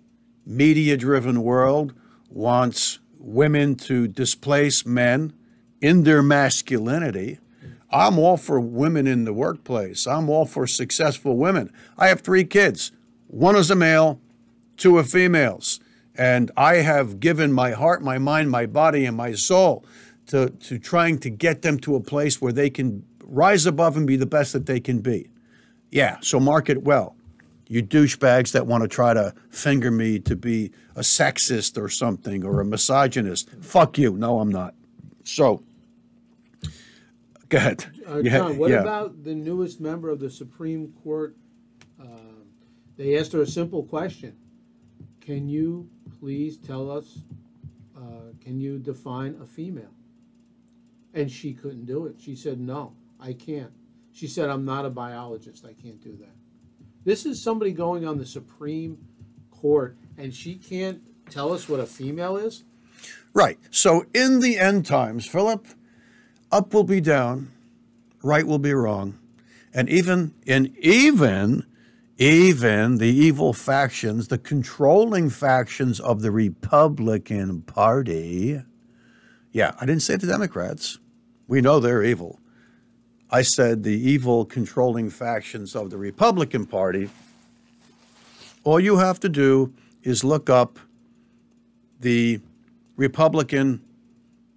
media 0.46 0.96
driven 0.96 1.42
world 1.42 1.96
wants 2.30 3.00
women 3.18 3.74
to 3.76 4.08
displace 4.08 4.86
men 4.86 5.34
in 5.82 6.04
their 6.04 6.22
masculinity. 6.22 7.40
I'm 7.90 8.20
all 8.20 8.38
for 8.38 8.60
women 8.60 9.08
in 9.08 9.26
the 9.26 9.34
workplace. 9.34 10.06
I'm 10.06 10.30
all 10.30 10.46
for 10.46 10.68
successful 10.68 11.36
women. 11.36 11.74
I 11.98 12.10
have 12.10 12.22
three 12.22 12.44
kids. 12.44 12.92
One 13.26 13.56
is 13.56 13.72
a 13.72 13.76
male, 13.76 14.22
two 14.78 14.98
are 14.98 15.04
females. 15.04 15.80
And 16.16 16.52
I 16.56 16.76
have 16.76 17.20
given 17.20 17.52
my 17.52 17.72
heart, 17.72 18.04
my 18.04 18.20
mind, 18.20 18.52
my 18.52 18.68
body, 18.68 19.06
and 19.06 19.18
my 19.18 19.34
soul 19.34 19.84
to, 20.30 20.50
to 20.50 20.80
trying 20.80 21.20
to 21.20 21.30
get 21.30 21.62
them 21.62 21.80
to 21.82 21.96
a 21.96 22.00
place 22.00 22.42
where 22.42 22.54
they 22.54 22.70
can 22.70 23.06
rise 23.24 23.66
above 23.66 23.96
and 23.98 24.08
be 24.08 24.16
the 24.16 24.26
best 24.26 24.54
that 24.54 24.66
they 24.66 24.80
can 24.80 25.00
be. 25.00 25.30
Yeah, 25.92 26.18
so 26.22 26.40
market 26.40 26.84
well 26.84 27.16
you 27.70 27.84
douchebags 27.84 28.52
that 28.52 28.66
want 28.66 28.82
to 28.82 28.88
try 28.88 29.14
to 29.14 29.34
finger 29.52 29.92
me 29.92 30.20
to 30.20 30.36
be 30.36 30.72
a 30.96 31.02
sexist 31.02 31.82
or 31.82 31.88
something 31.88 32.44
or 32.44 32.60
a 32.60 32.66
misogynist. 32.66 33.50
Fuck 33.62 33.98
you. 33.98 34.18
No, 34.18 34.40
I'm 34.40 34.50
not. 34.50 34.74
So, 35.24 35.64
go 37.48 37.58
ahead. 37.58 37.86
Uh, 38.08 38.24
John, 38.24 38.58
what 38.58 38.72
yeah. 38.72 38.82
about 38.82 39.24
the 39.24 39.36
newest 39.36 39.80
member 39.80 40.10
of 40.10 40.20
the 40.20 40.32
Supreme 40.32 40.92
Court? 41.04 41.36
Uh, 42.02 42.08
they 42.98 43.18
asked 43.20 43.34
her 43.34 43.42
a 43.44 43.48
simple 43.48 43.84
question 43.84 44.36
Can 45.22 45.48
you 45.48 45.88
please 46.20 46.58
tell 46.58 46.90
us, 46.90 47.20
uh, 47.96 48.34
can 48.42 48.60
you 48.60 48.80
define 48.80 49.38
a 49.44 49.46
female? 49.46 49.94
And 51.14 51.32
she 51.32 51.54
couldn't 51.54 51.86
do 51.86 52.06
it. 52.06 52.16
She 52.20 52.36
said, 52.36 52.60
No, 52.60 52.94
I 53.20 53.34
can't. 53.34 53.72
She 54.12 54.28
said, 54.28 54.50
I'm 54.50 54.66
not 54.66 54.86
a 54.86 54.90
biologist. 54.90 55.66
I 55.66 55.74
can't 55.74 56.02
do 56.02 56.16
that. 56.18 56.36
This 57.06 57.26
is 57.26 57.42
somebody 57.42 57.72
going 57.72 58.06
on 58.06 58.18
the 58.18 58.26
Supreme 58.26 58.98
Court, 59.52 59.98
and 60.18 60.34
she 60.34 60.56
can't 60.56 61.02
tell 61.30 61.54
us 61.54 61.70
what 61.70 61.80
a 61.80 61.86
female 61.86 62.38
is? 62.38 62.64
Right. 63.34 63.58
So 63.72 64.06
in 64.14 64.40
the 64.40 64.58
end 64.58 64.86
times, 64.86 65.26
Philip, 65.26 65.66
up 66.52 66.74
will 66.74 66.84
be 66.84 67.00
down, 67.00 67.52
right 68.24 68.46
will 68.46 68.60
be 68.60 68.74
wrong. 68.74 69.18
And 69.74 69.88
even 69.90 70.34
in 70.46 70.76
even 70.80 71.66
even 72.18 72.98
the 72.98 73.08
evil 73.08 73.54
factions, 73.54 74.28
the 74.28 74.38
controlling 74.38 75.30
factions 75.30 76.02
of 76.02 76.22
the 76.22 76.32
Republican 76.32 77.62
Party. 77.62 78.62
Yeah, 79.52 79.74
I 79.80 79.86
didn't 79.86 80.04
say 80.04 80.16
the 80.16 80.28
Democrats. 80.28 81.00
We 81.48 81.62
know 81.62 81.80
they're 81.80 82.04
evil. 82.04 82.40
I 83.32 83.42
said 83.44 83.84
the 83.84 83.98
evil 83.98 84.46
controlling 84.46 85.10
factions 85.10 85.76
of 85.76 85.90
the 85.90 85.98
Republican 85.98 86.66
Party, 86.66 87.10
all 88.64 88.80
you 88.80 88.98
have 88.98 89.20
to 89.22 89.30
do 89.30 89.74
is 90.04 90.24
look 90.24 90.50
up 90.50 90.80
the 92.00 92.42
Republican, 92.96 93.82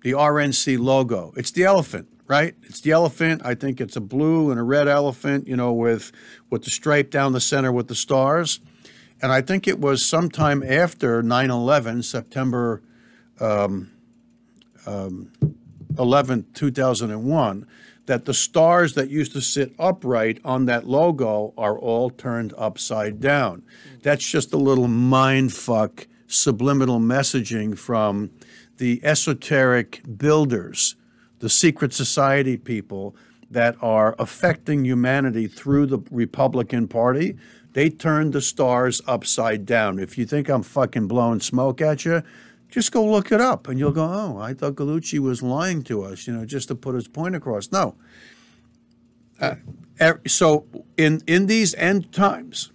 the 0.03 0.13
RNC 0.13 0.79
logo. 0.79 1.33
It's 1.37 1.51
the 1.51 1.65
elephant, 1.65 2.09
right? 2.27 2.55
It's 2.63 2.81
the 2.81 2.93
elephant. 2.93 3.43
I 3.45 3.55
think 3.55 3.81
it's 3.81 3.97
a 3.97 4.01
blue 4.01 4.51
and 4.51 4.59
a 4.59 4.63
red 4.63 4.89
elephant, 4.89 5.47
you 5.47 5.57
know, 5.57 5.73
with 5.73 6.13
with 6.51 6.65
the 6.65 6.71
stripe 6.71 7.11
down 7.11 7.33
the 7.33 7.41
center 7.41 7.71
with 7.71 7.89
the 7.89 7.95
stars. 7.95 8.61
And 9.21 9.31
I 9.31 9.41
think 9.41 9.69
it 9.69 9.79
was 9.79 10.05
sometime 10.05 10.63
after 10.63 11.23
9 11.23 11.51
11, 11.51 12.03
September 12.03 12.83
um, 13.39 13.92
um, 14.87 15.31
11, 15.99 16.47
2001 16.55 17.66
that 18.07 18.25
the 18.25 18.35
stars 18.35 18.95
that 18.95 19.11
used 19.11 19.33
to 19.33 19.40
sit 19.40 19.73
upright 19.79 20.40
on 20.45 20.66
that 20.66 20.87
logo 20.87 21.55
are 21.57 21.79
all 21.79 22.11
turned 22.11 22.53
upside 22.59 23.21
down. 23.21 23.62
That's 24.03 24.29
just 24.29 24.53
a 24.53 24.57
little 24.57 24.88
mind 24.88 25.53
fuck 25.53 26.07
subliminal 26.27 26.99
messaging 26.99 27.79
from 27.79 28.31
the 28.79 29.01
esoteric 29.05 30.03
builders, 30.16 30.97
the 31.38 31.49
secret 31.49 31.92
society 31.92 32.57
people 32.57 33.14
that 33.51 33.77
are 33.81 34.16
affecting 34.18 34.85
humanity 34.85 35.47
through 35.47 35.87
the 35.87 35.99
Republican 36.11 36.88
Party. 36.88 37.37
They 37.75 37.90
turned 37.90 38.33
the 38.33 38.40
stars 38.40 39.01
upside 39.07 39.64
down. 39.66 39.99
If 39.99 40.18
you 40.18 40.27
think 40.27 40.49
I'm 40.49 40.62
fucking 40.62 41.07
blowing 41.07 41.40
smoke 41.40 41.81
at 41.81 42.05
you, 42.05 42.23
just 42.73 42.91
go 42.91 43.05
look 43.05 43.31
it 43.31 43.41
up 43.41 43.69
and 43.69 43.79
you'll 43.79 43.93
go, 43.93 44.05
oh, 44.05 44.39
I 44.39 44.55
thought 44.55 44.77
Gallucci 44.77 45.19
was 45.19 45.43
lying 45.43 45.83
to 45.85 46.03
us, 46.03 46.27
you 46.27 46.33
know, 46.33 46.47
just 46.47 46.69
to 46.69 46.75
put 46.75 46.95
his 46.95 47.07
point 47.07 47.37
across. 47.37 47.71
No. 47.71 47.95
Uh, 49.39 49.57
er, 50.01 50.23
so 50.27 50.65
in, 50.97 51.23
in 51.27 51.47
these 51.47 51.75
end 51.75 52.11
times, 52.13 52.73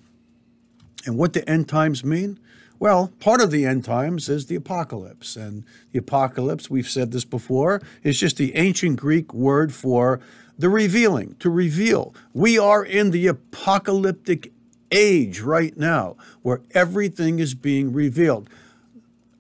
and 1.06 1.18
what 1.18 1.34
the 1.34 1.50
end 1.50 1.68
times 1.68 2.04
mean? 2.04 2.40
Well, 2.80 3.12
part 3.20 3.42
of 3.42 3.50
the 3.50 3.66
end 3.66 3.86
times 3.86 4.30
is 4.30 4.46
the 4.46 4.56
apocalypse. 4.56 5.36
And 5.36 5.64
the 5.92 6.00
apocalypse, 6.00 6.70
we've 6.70 6.90
said 6.90 7.12
this 7.12 7.26
before, 7.26 7.82
is 8.04 8.20
just 8.20 8.38
the 8.38 8.56
ancient 8.56 9.00
Greek 9.00 9.34
word 9.34 9.74
for 9.74 10.20
the 10.60 10.70
revealing, 10.70 11.36
to 11.40 11.50
reveal. 11.50 12.14
We 12.34 12.60
are 12.60 12.84
in 12.84 13.10
the 13.10 13.26
apocalyptic 13.26 14.52
age 14.92 15.42
right 15.42 15.76
now 15.76 16.18
where 16.44 16.62
everything 16.72 17.40
is 17.40 17.56
being 17.56 17.94
revealed. 17.94 18.48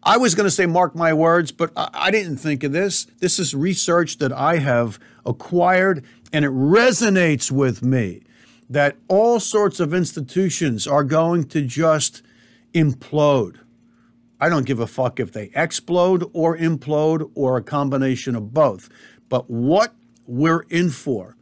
I 0.07 0.15
was 0.15 0.35
going 0.35 0.45
to 0.45 0.51
say, 0.51 0.65
mark 0.65 0.95
my 0.95 1.11
words, 1.11 1.51
but 1.51 1.73
I, 1.75 1.89
I 1.93 2.11
didn't 2.11 2.37
think 2.37 2.63
of 2.63 2.71
this. 2.71 3.07
This 3.19 3.39
is 3.39 3.53
research 3.53 4.19
that 4.19 4.31
I 4.31 4.59
have 4.59 4.99
acquired, 5.25 6.05
and 6.31 6.45
it 6.45 6.51
resonates 6.51 7.51
with 7.51 7.83
me 7.83 8.23
that 8.69 8.95
all 9.09 9.41
sorts 9.41 9.81
of 9.81 9.93
institutions 9.93 10.87
are 10.87 11.03
going 11.03 11.43
to 11.49 11.61
just 11.61 12.21
implode. 12.73 13.57
I 14.39 14.47
don't 14.47 14.65
give 14.65 14.79
a 14.79 14.87
fuck 14.87 15.19
if 15.19 15.33
they 15.33 15.51
explode 15.53 16.23
or 16.31 16.57
implode 16.57 17.29
or 17.35 17.57
a 17.57 17.61
combination 17.61 18.33
of 18.33 18.53
both. 18.53 18.87
But 19.27 19.49
what 19.49 19.93
we're 20.25 20.63
in 20.69 20.89
for, 20.89 21.35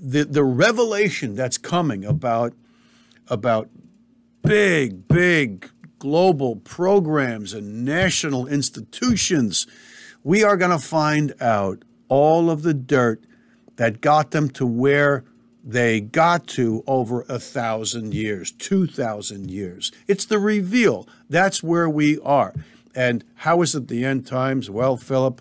the, 0.00 0.24
the 0.24 0.42
revelation 0.42 1.36
that's 1.36 1.58
coming 1.58 2.04
about, 2.04 2.54
about 3.28 3.70
big, 4.42 5.06
big 5.06 5.70
global 5.98 6.56
programs 6.56 7.52
and 7.52 7.84
national 7.84 8.46
institutions, 8.46 9.66
we 10.22 10.42
are 10.42 10.56
going 10.56 10.70
to 10.70 10.78
find 10.78 11.34
out 11.40 11.82
all 12.08 12.50
of 12.50 12.62
the 12.62 12.74
dirt 12.74 13.24
that 13.76 14.00
got 14.00 14.30
them 14.30 14.48
to 14.48 14.66
where 14.66 15.24
they 15.62 16.00
got 16.00 16.46
to 16.46 16.84
over 16.86 17.22
a 17.28 17.38
thousand 17.38 18.12
years, 18.12 18.52
two 18.52 18.86
thousand 18.86 19.50
years. 19.50 19.90
It's 20.06 20.26
the 20.26 20.38
reveal. 20.38 21.08
That's 21.30 21.62
where 21.62 21.88
we 21.88 22.18
are. 22.20 22.54
And 22.94 23.24
how 23.36 23.62
is 23.62 23.74
it 23.74 23.88
the 23.88 24.04
end 24.04 24.26
times? 24.26 24.70
Well, 24.70 24.96
Philip, 24.96 25.40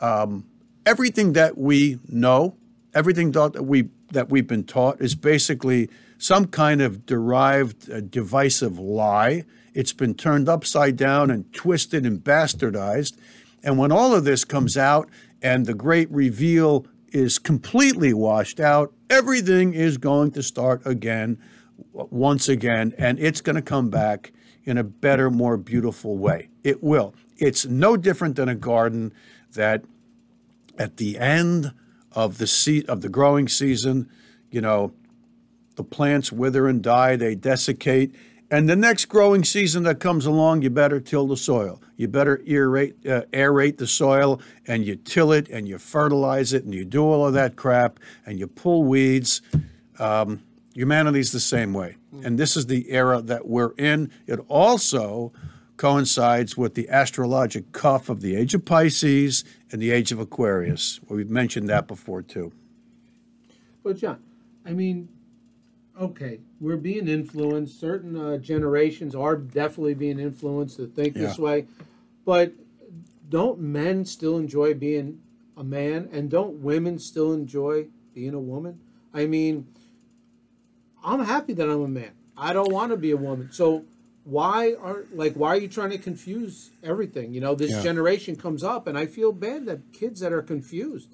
um, 0.00 0.46
everything 0.86 1.34
that 1.34 1.58
we 1.58 1.98
know, 2.08 2.56
everything 2.94 3.32
that 3.32 3.64
we 3.64 3.90
that 4.10 4.30
we've 4.30 4.46
been 4.46 4.64
taught 4.64 5.00
is 5.00 5.14
basically 5.14 5.88
some 6.18 6.46
kind 6.46 6.82
of 6.82 7.06
derived 7.06 7.90
uh, 7.90 8.00
divisive 8.00 8.78
lie. 8.78 9.44
It's 9.74 9.92
been 9.92 10.14
turned 10.14 10.48
upside 10.48 10.96
down 10.96 11.30
and 11.30 11.50
twisted 11.52 12.04
and 12.04 12.22
bastardized. 12.22 13.16
And 13.62 13.78
when 13.78 13.92
all 13.92 14.14
of 14.14 14.24
this 14.24 14.44
comes 14.44 14.76
out 14.76 15.08
and 15.42 15.66
the 15.66 15.74
great 15.74 16.10
reveal 16.10 16.86
is 17.12 17.38
completely 17.38 18.12
washed 18.12 18.60
out, 18.60 18.92
everything 19.08 19.74
is 19.74 19.96
going 19.96 20.32
to 20.32 20.42
start 20.42 20.82
again, 20.84 21.38
once 21.92 22.48
again, 22.48 22.94
and 22.98 23.18
it's 23.18 23.40
going 23.40 23.56
to 23.56 23.62
come 23.62 23.90
back 23.90 24.32
in 24.64 24.78
a 24.78 24.84
better, 24.84 25.30
more 25.30 25.56
beautiful 25.56 26.16
way. 26.16 26.48
It 26.62 26.82
will. 26.82 27.14
It's 27.38 27.64
no 27.66 27.96
different 27.96 28.36
than 28.36 28.48
a 28.48 28.54
garden 28.54 29.12
that 29.54 29.84
at 30.78 30.98
the 30.98 31.18
end 31.18 31.72
of 32.12 32.38
the 32.38 32.46
se- 32.46 32.84
of 32.88 33.00
the 33.00 33.08
growing 33.08 33.48
season, 33.48 34.08
you 34.50 34.60
know, 34.60 34.92
the 35.76 35.84
plants 35.84 36.32
wither 36.32 36.68
and 36.68 36.82
die, 36.82 37.16
they 37.16 37.34
desiccate, 37.34 38.14
and 38.50 38.68
the 38.68 38.74
next 38.74 39.04
growing 39.04 39.44
season 39.44 39.84
that 39.84 40.00
comes 40.00 40.26
along, 40.26 40.62
you 40.62 40.70
better 40.70 40.98
till 40.98 41.28
the 41.28 41.36
soil. 41.36 41.80
You 41.96 42.08
better 42.08 42.38
aerate, 42.38 43.06
uh, 43.06 43.26
aerate 43.32 43.76
the 43.76 43.86
soil 43.86 44.40
and 44.66 44.84
you 44.84 44.96
till 44.96 45.30
it 45.30 45.48
and 45.48 45.68
you 45.68 45.78
fertilize 45.78 46.52
it 46.52 46.64
and 46.64 46.74
you 46.74 46.84
do 46.84 47.04
all 47.04 47.24
of 47.24 47.34
that 47.34 47.54
crap 47.54 48.00
and 48.26 48.40
you 48.40 48.48
pull 48.48 48.82
weeds. 48.82 49.40
Um, 50.00 50.42
humanity's 50.74 51.30
the 51.30 51.40
same 51.40 51.72
way. 51.72 51.96
And 52.24 52.38
this 52.38 52.56
is 52.56 52.66
the 52.66 52.90
era 52.90 53.22
that 53.22 53.46
we're 53.46 53.72
in. 53.78 54.10
It 54.26 54.40
also 54.48 55.32
coincides 55.80 56.58
with 56.58 56.74
the 56.74 56.86
astrologic 56.92 57.72
cuff 57.72 58.10
of 58.10 58.20
the 58.20 58.36
age 58.36 58.52
of 58.52 58.66
Pisces 58.66 59.44
and 59.72 59.80
the 59.80 59.90
age 59.90 60.12
of 60.12 60.18
Aquarius. 60.18 61.00
We've 61.08 61.30
mentioned 61.30 61.70
that 61.70 61.88
before 61.88 62.20
too. 62.20 62.52
But 63.82 63.96
John, 63.96 64.22
I 64.66 64.72
mean, 64.72 65.08
okay, 65.98 66.40
we're 66.60 66.76
being 66.76 67.08
influenced. 67.08 67.80
Certain 67.80 68.14
uh, 68.14 68.36
generations 68.36 69.14
are 69.14 69.36
definitely 69.36 69.94
being 69.94 70.20
influenced 70.20 70.76
to 70.76 70.86
think 70.86 71.14
this 71.14 71.38
way. 71.38 71.66
But 72.26 72.52
don't 73.30 73.58
men 73.58 74.04
still 74.04 74.36
enjoy 74.36 74.74
being 74.74 75.22
a 75.56 75.64
man, 75.64 76.10
and 76.12 76.28
don't 76.28 76.60
women 76.60 76.98
still 76.98 77.32
enjoy 77.32 77.86
being 78.12 78.34
a 78.34 78.38
woman? 78.38 78.80
I 79.14 79.24
mean, 79.24 79.66
I'm 81.02 81.24
happy 81.24 81.54
that 81.54 81.70
I'm 81.70 81.80
a 81.80 81.88
man. 81.88 82.12
I 82.36 82.52
don't 82.52 82.70
want 82.70 82.90
to 82.90 82.98
be 82.98 83.12
a 83.12 83.16
woman. 83.16 83.48
So 83.50 83.86
why 84.30 84.74
are 84.74 85.04
like 85.12 85.34
why 85.34 85.48
are 85.48 85.56
you 85.58 85.68
trying 85.68 85.90
to 85.90 85.98
confuse 85.98 86.70
everything? 86.82 87.32
You 87.34 87.40
know, 87.40 87.54
this 87.54 87.70
Yeah. 87.70 87.82
generation 87.82 88.36
comes 88.36 88.62
up, 88.62 88.86
and 88.86 88.96
I 88.96 89.06
feel 89.06 89.32
bad 89.32 89.66
that 89.66 89.80
kids 89.92 90.20
that 90.20 90.32
are 90.32 90.42
confused. 90.42 91.08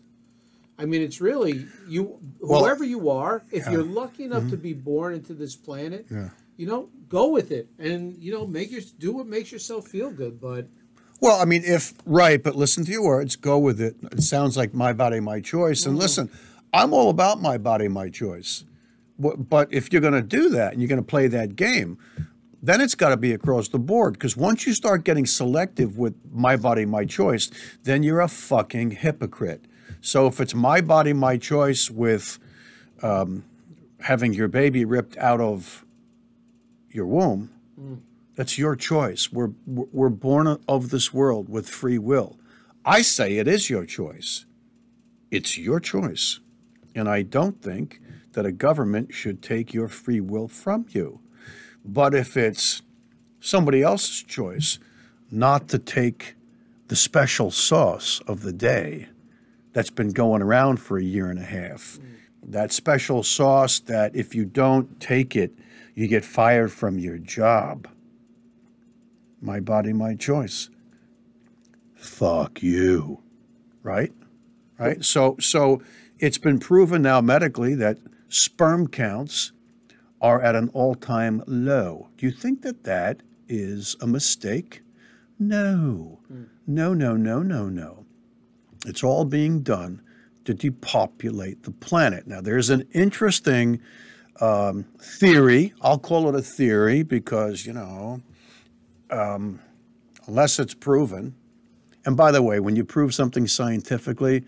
I 0.79 0.85
mean, 0.85 1.01
it's 1.01 1.21
really 1.21 1.67
you, 1.89 2.19
Well- 2.41 2.61
whoever 2.61 2.85
you 2.85 3.09
are. 3.11 3.43
If 3.51 3.55
Yeah. 3.55 3.63
Mm-hmm. 3.63 3.73
you're 3.73 3.83
lucky 3.85 4.25
enough 4.25 4.51
to 4.51 4.57
be 4.57 4.75
born 4.75 5.15
into 5.15 5.33
this 5.33 5.57
planet, 5.57 6.07
Yeah. 6.11 6.29
you 6.59 6.67
know, 6.67 6.91
go 7.09 7.29
with 7.31 7.51
it, 7.51 7.69
and 7.79 8.17
you 8.23 8.31
know, 8.33 8.47
make 8.47 8.71
your 8.71 8.83
do 8.99 9.13
what 9.13 9.27
makes 9.27 9.51
yourself 9.51 9.89
feel 9.89 10.11
good. 10.11 10.41
But 10.41 10.69
Well, 11.21 11.41
I 11.41 11.47
mean, 11.47 11.63
if 11.65 11.95
right, 12.05 12.43
but 12.43 12.57
listen 12.57 12.85
to 12.85 12.93
your 12.93 13.05
words, 13.05 13.37
go 13.37 13.59
with 13.59 13.81
it. 13.81 13.97
It 14.13 14.23
sounds 14.23 14.55
like 14.59 14.75
my 14.75 14.93
body, 14.93 15.19
my 15.21 15.41
choice. 15.41 15.87
And 15.87 15.97
listen, 15.99 16.29
I'm 16.75 16.93
all 16.93 17.09
about 17.09 17.41
my 17.41 17.57
body, 17.57 17.89
my 17.89 18.11
choice. 18.11 18.65
But 19.19 19.69
if 19.73 19.91
you're 19.91 20.03
going 20.03 20.13
to 20.13 20.21
do 20.21 20.51
that 20.51 20.73
and 20.75 20.83
you're 20.83 20.91
going 20.91 21.01
to 21.01 21.13
play 21.17 21.27
that 21.29 21.57
game, 21.57 21.97
then 22.67 22.81
it's 22.81 22.95
got 22.95 23.11
to 23.11 23.17
be 23.17 23.33
across 23.33 23.69
the 23.69 23.79
board. 23.79 24.15
Because 24.15 24.37
once 24.37 24.67
you 24.67 24.75
start 24.75 25.05
getting 25.05 25.27
selective 25.27 25.99
with 25.99 26.15
my 26.33 26.57
body, 26.57 26.85
my 26.85 27.05
choice, 27.05 27.51
then 27.85 28.03
you're 28.03 28.21
a 28.21 28.29
fucking 28.29 28.91
hypocrite. 28.93 29.65
So 30.01 30.27
if 30.27 30.41
it's 30.41 30.55
my 30.55 30.81
body, 30.81 31.13
my 31.13 31.37
choice 31.37 31.91
with 31.91 32.39
um, 33.03 33.45
having 34.01 34.33
your 34.35 34.49
baby 34.49 34.85
ripped 34.85 35.17
out 35.19 35.41
of 35.41 35.85
your 36.91 37.07
womb, 37.07 37.51
that's 38.35 38.59
your 38.59 38.77
choice. 38.77 39.33
We're 39.33 39.53
we're 39.67 40.11
born 40.11 40.59
of 40.69 40.91
this 40.91 41.13
world 41.13 41.49
with 41.49 41.69
free 41.69 41.99
will. 41.99 42.39
I 42.85 43.03
say 43.03 43.39
it 43.39 43.49
is 43.49 43.69
your 43.71 43.87
choice. 43.87 44.45
It's 45.31 45.59
your 45.59 45.81
choice. 45.81 46.41
And 46.95 47.09
I 47.09 47.23
don't 47.23 47.61
think 47.61 48.01
that 48.33 48.47
a 48.47 48.53
government 48.53 49.13
should 49.13 49.43
take 49.43 49.75
your 49.75 49.89
free 49.89 50.21
will 50.21 50.49
from 50.49 50.87
you. 50.91 51.21
But 51.87 52.15
if 52.15 52.37
it's 52.37 52.83
somebody 53.41 53.83
else's 53.83 54.23
choice 54.23 54.79
not 55.31 55.69
to 55.69 55.79
take 55.79 56.35
the 56.89 56.97
special 56.97 57.51
sauce 57.51 58.21
of 58.27 58.43
the 58.43 58.53
day 58.53 59.09
that's 59.73 59.91
been 59.91 60.11
going 60.11 60.43
around 60.43 60.79
for 60.79 60.99
a 60.99 61.05
year 61.05 61.31
and 61.31 61.39
a 61.39 61.45
half, 61.45 61.99
that 62.43 62.73
special 62.73 63.23
sauce 63.23 63.81
that 63.81 64.15
if 64.15 64.35
you 64.35 64.45
don't 64.45 65.01
take 65.01 65.37
it, 65.37 65.53
you 65.95 66.07
get 66.07 66.25
fired 66.25 66.73
from 66.73 66.99
your 66.99 67.19
job 67.19 67.89
my 69.41 69.61
body, 69.61 69.93
my 69.93 70.15
choice. 70.15 70.71
Fuck 71.95 72.63
you. 72.63 73.21
Right? 73.83 74.13
Right? 74.79 75.05
So 75.05 75.37
so 75.39 75.83
it's 76.19 76.39
been 76.39 76.59
proven 76.59 77.03
now 77.03 77.21
medically 77.21 77.75
that 77.77 77.99
sperm 78.29 78.89
counts 78.89 79.53
are 80.27 80.41
at 80.43 80.55
an 80.57 80.69
all-time 80.71 81.43
low. 81.47 82.09
Do 82.17 82.27
you 82.27 82.33
think 82.33 82.63
that 82.63 82.85
that 82.85 83.23
is 83.49 83.97
a 84.01 84.07
mistake? 84.07 84.83
No. 85.39 86.19
No, 86.67 86.95
no, 86.95 87.17
no, 87.17 87.43
no, 87.43 87.69
no. 87.69 88.05
It's 88.85 89.05
all 89.05 89.25
being 89.25 89.63
done 89.63 90.03
to 90.45 90.55
depopulate 90.55 91.63
the 91.63 91.71
planet. 91.71 92.27
Now, 92.27 92.41
there's 92.41 92.71
an 92.71 92.83
interesting 92.93 93.81
um, 94.41 94.85
theory. 94.99 95.73
I'll 95.81 95.99
call 95.99 96.29
it 96.29 96.35
a 96.35 96.43
theory 96.43 97.03
because, 97.03 97.67
you 97.67 97.73
know, 97.73 98.21
um, 99.11 99.61
unless 100.27 100.59
it's 100.59 100.75
proven. 100.75 101.35
And 102.05 102.17
by 102.17 102.31
the 102.33 102.43
way, 102.43 102.61
when 102.61 102.77
you 102.77 102.85
prove 102.85 103.15
something 103.15 103.47
scientifically, 103.47 104.45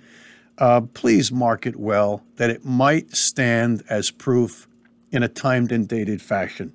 uh, 0.58 0.82
please 0.92 1.30
mark 1.32 1.66
it 1.66 1.76
well 1.76 2.22
that 2.36 2.50
it 2.50 2.64
might 2.64 3.14
stand 3.14 3.82
as 3.88 4.10
proof 4.10 4.67
in 5.10 5.22
a 5.22 5.28
timed 5.28 5.72
and 5.72 5.88
dated 5.88 6.20
fashion. 6.22 6.72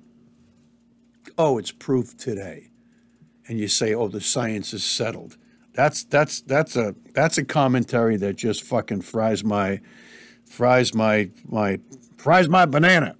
Oh, 1.38 1.58
it's 1.58 1.72
proof 1.72 2.16
today. 2.16 2.70
And 3.46 3.58
you 3.58 3.68
say, 3.68 3.94
oh, 3.94 4.08
the 4.08 4.20
science 4.20 4.72
is 4.72 4.84
settled. 4.84 5.36
That's 5.74 6.04
that's 6.04 6.40
that's 6.42 6.76
a 6.76 6.94
that's 7.14 7.36
a 7.36 7.44
commentary 7.44 8.16
that 8.18 8.36
just 8.36 8.62
fucking 8.62 9.02
fries 9.02 9.42
my 9.42 9.80
fries 10.44 10.94
my 10.94 11.30
my 11.46 11.80
fries 12.16 12.48
my 12.48 12.64
banana. 12.64 13.16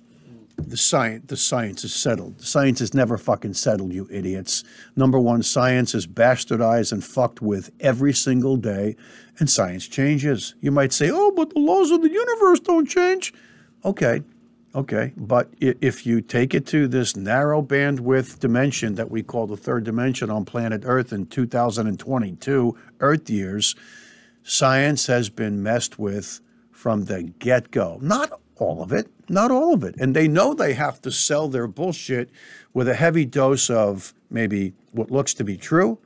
The 0.56 0.76
science 0.76 1.24
the 1.26 1.36
science 1.36 1.82
is 1.82 1.92
settled. 1.92 2.38
The 2.38 2.46
science 2.46 2.80
is 2.80 2.94
never 2.94 3.18
fucking 3.18 3.54
settled, 3.54 3.92
you 3.92 4.06
idiots. 4.08 4.62
Number 4.94 5.18
one, 5.18 5.42
science 5.42 5.96
is 5.96 6.06
bastardized 6.06 6.92
and 6.92 7.02
fucked 7.02 7.42
with 7.42 7.72
every 7.80 8.12
single 8.12 8.56
day, 8.56 8.94
and 9.40 9.50
science 9.50 9.88
changes. 9.88 10.54
You 10.60 10.70
might 10.70 10.92
say, 10.92 11.10
oh, 11.12 11.32
but 11.32 11.50
the 11.50 11.58
laws 11.58 11.90
of 11.90 12.02
the 12.02 12.10
universe 12.10 12.60
don't 12.60 12.88
change. 12.88 13.34
Okay, 13.84 14.22
okay. 14.74 15.12
But 15.16 15.50
if 15.60 16.06
you 16.06 16.20
take 16.20 16.54
it 16.54 16.66
to 16.68 16.88
this 16.88 17.16
narrow 17.16 17.62
bandwidth 17.62 18.38
dimension 18.38 18.94
that 18.96 19.10
we 19.10 19.22
call 19.22 19.46
the 19.46 19.56
third 19.56 19.84
dimension 19.84 20.30
on 20.30 20.44
planet 20.44 20.82
Earth 20.84 21.12
in 21.12 21.26
2022 21.26 22.76
Earth 23.00 23.30
years, 23.30 23.74
science 24.42 25.06
has 25.06 25.28
been 25.28 25.62
messed 25.62 25.98
with 25.98 26.40
from 26.70 27.04
the 27.04 27.22
get 27.38 27.70
go. 27.70 27.98
Not 28.00 28.40
all 28.56 28.82
of 28.82 28.92
it, 28.92 29.08
not 29.28 29.50
all 29.50 29.74
of 29.74 29.84
it. 29.84 29.94
And 29.98 30.14
they 30.14 30.28
know 30.28 30.54
they 30.54 30.74
have 30.74 31.00
to 31.02 31.10
sell 31.10 31.48
their 31.48 31.66
bullshit 31.66 32.30
with 32.72 32.88
a 32.88 32.94
heavy 32.94 33.24
dose 33.24 33.70
of 33.70 34.14
maybe 34.30 34.72
what 34.92 35.10
looks 35.10 35.34
to 35.34 35.44
be 35.44 35.56
true, 35.56 35.98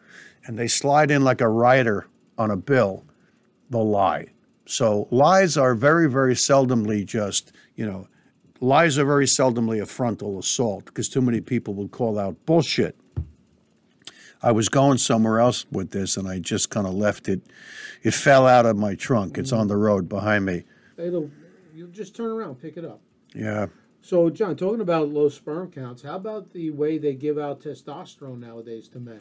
and 0.46 0.58
they 0.58 0.68
slide 0.68 1.10
in 1.10 1.22
like 1.24 1.40
a 1.40 1.48
rider 1.48 2.06
on 2.38 2.50
a 2.50 2.56
bill 2.56 3.04
the 3.70 3.78
lie. 3.78 4.26
So 4.66 5.08
lies 5.10 5.56
are 5.56 5.74
very, 5.74 6.08
very 6.08 6.34
seldomly 6.34 7.04
just, 7.04 7.52
you 7.74 7.86
know, 7.86 8.06
lies 8.60 8.98
are 8.98 9.04
very 9.04 9.26
seldomly 9.26 9.80
a 9.80 9.86
frontal 9.86 10.38
assault 10.38 10.86
because 10.86 11.08
too 11.08 11.20
many 11.20 11.40
people 11.40 11.74
will 11.74 11.88
call 11.88 12.18
out 12.18 12.36
bullshit. 12.46 12.96
I 14.42 14.52
was 14.52 14.68
going 14.68 14.98
somewhere 14.98 15.40
else 15.40 15.66
with 15.72 15.90
this, 15.90 16.16
and 16.16 16.28
I 16.28 16.38
just 16.38 16.70
kind 16.70 16.86
of 16.86 16.94
left 16.94 17.28
it. 17.28 17.40
It 18.02 18.14
fell 18.14 18.46
out 18.46 18.66
of 18.66 18.76
my 18.76 18.94
trunk. 18.94 19.36
It's 19.36 19.52
on 19.52 19.66
the 19.66 19.76
road 19.76 20.08
behind 20.08 20.44
me. 20.44 20.64
It'll, 20.96 21.30
you'll 21.74 21.88
just 21.88 22.14
turn 22.14 22.30
around, 22.30 22.56
pick 22.56 22.76
it 22.76 22.84
up. 22.84 23.00
Yeah. 23.34 23.66
So, 24.00 24.30
John, 24.30 24.54
talking 24.56 24.80
about 24.80 25.08
low 25.08 25.28
sperm 25.28 25.70
counts, 25.72 26.02
how 26.02 26.16
about 26.16 26.52
the 26.52 26.70
way 26.70 26.98
they 26.98 27.14
give 27.14 27.36
out 27.36 27.60
testosterone 27.60 28.38
nowadays 28.38 28.88
to 28.88 29.00
men? 29.00 29.18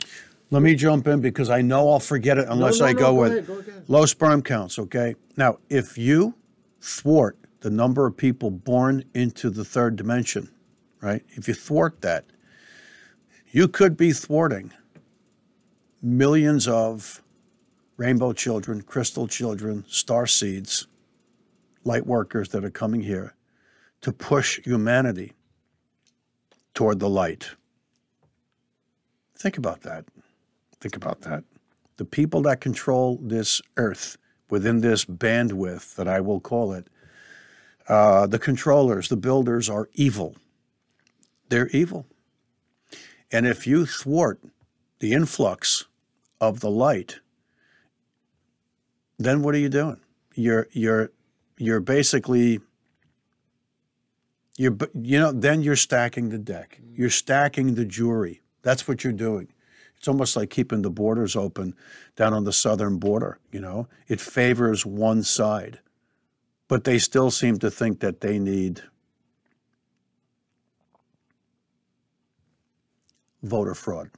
Let 0.52 0.62
me 0.62 0.76
jump 0.76 1.08
in 1.08 1.19
because 1.19 1.50
I 1.50 1.62
know 1.62 1.91
I'll 1.91 2.00
forget 2.00 2.38
it 2.38 2.47
unless 2.47 2.80
no, 2.80 2.86
I 2.86 2.93
no, 2.93 3.00
go 3.00 3.06
go 3.06 3.13
with 3.15 3.32
ahead, 3.32 3.47
go 3.47 3.63
low 3.88 4.06
sperm 4.06 4.41
counts. 4.41 4.80
Okay. 4.80 5.15
Now, 5.36 5.58
if 5.69 5.97
you 5.97 6.36
thwart 6.80 7.38
the 7.61 7.69
number 7.69 8.05
of 8.05 8.15
people 8.15 8.51
born 8.51 9.03
into 9.13 9.49
the 9.49 9.65
third 9.65 9.95
dimension, 9.95 10.49
right? 11.01 11.23
If 11.29 11.47
you 11.47 11.53
thwart 11.53 12.01
that, 12.01 12.25
you 13.51 13.67
could 13.67 13.97
be 13.97 14.11
thwarting 14.11 14.71
millions 16.01 16.67
of 16.67 17.23
rainbow 17.97 18.33
children, 18.33 18.81
crystal 18.81 19.27
children, 19.27 19.83
star 19.87 20.27
seeds, 20.27 20.87
light 21.83 22.05
workers 22.05 22.49
that 22.49 22.63
are 22.63 22.69
coming 22.69 23.01
here 23.01 23.33
to 24.01 24.11
push 24.11 24.59
humanity 24.63 25.33
toward 26.73 26.99
the 26.99 27.09
light. 27.09 27.49
Think 29.35 29.57
about 29.57 29.81
that. 29.81 30.05
Think 30.79 30.95
about 30.95 31.21
that. 31.21 31.43
The 31.97 32.05
people 32.05 32.41
that 32.43 32.61
control 32.61 33.17
this 33.21 33.61
earth 33.77 34.17
within 34.49 34.81
this 34.81 35.05
bandwidth 35.05 35.95
that 35.95 36.07
I 36.07 36.21
will 36.21 36.39
call 36.39 36.73
it, 36.73 36.87
uh, 37.88 38.28
the 38.28 38.39
controllers, 38.39 39.10
the 39.10 39.17
builders 39.17 39.69
are 39.69 39.89
evil. 39.93 40.36
They're 41.50 41.69
evil. 41.69 42.06
And 43.32 43.45
if 43.45 43.67
you 43.67 43.86
thwart 43.86 44.39
the 45.00 45.13
influx 45.13 45.86
of 46.39 46.60
the 46.60 46.69
light, 46.69 47.19
then 49.17 49.41
what 49.41 49.56
are 49.56 49.60
you 49.60 49.69
doing? 49.69 50.00
You're 50.34 50.67
you're 50.71 51.12
you're 51.58 51.80
basically 51.80 52.60
you're 54.58 54.78
you 54.93 55.19
know 55.19 55.32
then 55.32 55.62
you're 55.62 55.76
stacking 55.76 56.30
the 56.30 56.38
deck. 56.38 56.80
You're 56.93 57.10
stacking 57.10 57.76
the 57.76 57.86
jury. 57.86 58.41
That's 58.62 58.88
what 58.88 59.04
you're 59.04 59.13
doing. 59.13 59.47
It's 59.97 60.08
almost 60.08 60.36
like 60.36 60.50
keeping 60.50 60.84
the 60.84 60.91
borders 60.91 61.36
open 61.36 61.73
down 62.15 62.34
on 62.34 62.43
the 62.43 62.54
southern 62.54 62.97
border, 62.97 63.39
you 63.52 63.60
know. 63.60 63.88
It 64.08 64.21
favors 64.21 64.86
one 64.86 65.23
side. 65.23 65.80
But 66.67 66.84
they 66.84 66.99
still 66.99 67.32
seem 67.32 67.60
to 67.60 67.71
think 67.71 68.01
that 68.01 68.21
they 68.21 68.39
need 68.39 68.82
voter 73.43 73.73
fraud. 73.73 74.10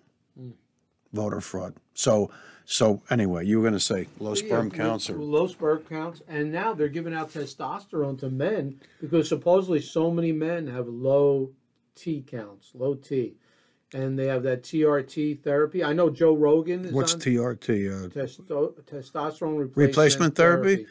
Voter 1.14 1.42
fraud. 1.42 1.76
So 1.94 2.32
so 2.66 3.02
anyway, 3.10 3.48
you 3.48 3.58
were 3.58 3.64
going 3.64 3.74
to 3.74 3.80
say 3.80 4.08
low 4.20 4.36
sperm 4.36 4.70
Yeah, 4.70 4.78
counts 4.78 5.10
or 5.10 5.16
low 5.16 5.48
sperm 5.48 5.80
counts, 5.90 6.22
and 6.28 6.52
now 6.52 6.76
they're 6.76 6.88
giving 6.88 7.16
out 7.16 7.32
testosterone 7.32 8.20
to 8.20 8.30
men 8.30 8.80
because 9.02 9.28
supposedly 9.28 9.82
so 9.82 10.12
many 10.12 10.32
men 10.32 10.68
have 10.68 10.88
low 10.88 11.50
T 11.96 12.24
counts, 12.28 12.70
low 12.76 12.94
T, 12.94 13.38
and 13.92 14.20
they 14.20 14.28
have 14.28 14.44
that 14.44 14.62
TRT 14.62 15.42
therapy. 15.42 15.84
I 15.84 15.94
know 15.94 16.12
Joe 16.12 16.36
Rogan 16.36 16.86
is 16.86 16.94
what's 16.94 17.16
TRT? 17.16 18.06
Uh, 18.06 18.10
testo- 18.10 18.74
testosterone 18.84 19.58
replacement, 19.58 19.76
Replacement 19.76 20.36
therapy? 20.36 20.86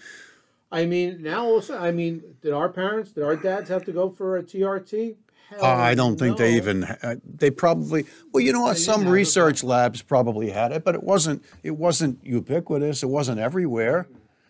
I 0.71 0.85
mean, 0.85 1.23
now 1.23 1.47
also, 1.47 1.79
I 1.79 1.93
mean, 1.93 2.23
did 2.43 2.53
our 2.53 2.69
parents, 2.69 3.13
did 3.13 3.25
our 3.25 3.37
dads 3.37 3.71
have 3.71 3.85
to 3.85 3.93
go 3.93 4.11
for 4.11 4.37
a 4.37 4.43
TRT? 4.43 5.17
Hell, 5.49 5.65
I 5.65 5.95
don't 5.95 6.19
think 6.19 6.37
they 6.37 6.57
even. 6.57 6.85
Uh, 6.85 7.17
they 7.25 7.51
probably. 7.51 8.05
Well, 8.33 8.43
you 8.43 8.53
know 8.53 8.61
what? 8.61 8.77
Some 8.77 9.09
research 9.09 9.65
labs 9.65 10.03
probably 10.03 10.51
had 10.51 10.73
it, 10.73 10.85
but 10.85 10.95
it 10.95 11.03
wasn't. 11.03 11.43
It 11.63 11.71
wasn't 11.71 12.23
ubiquitous. 12.23 13.03
It 13.03 13.07
wasn't 13.07 13.41
everywhere. 13.41 14.09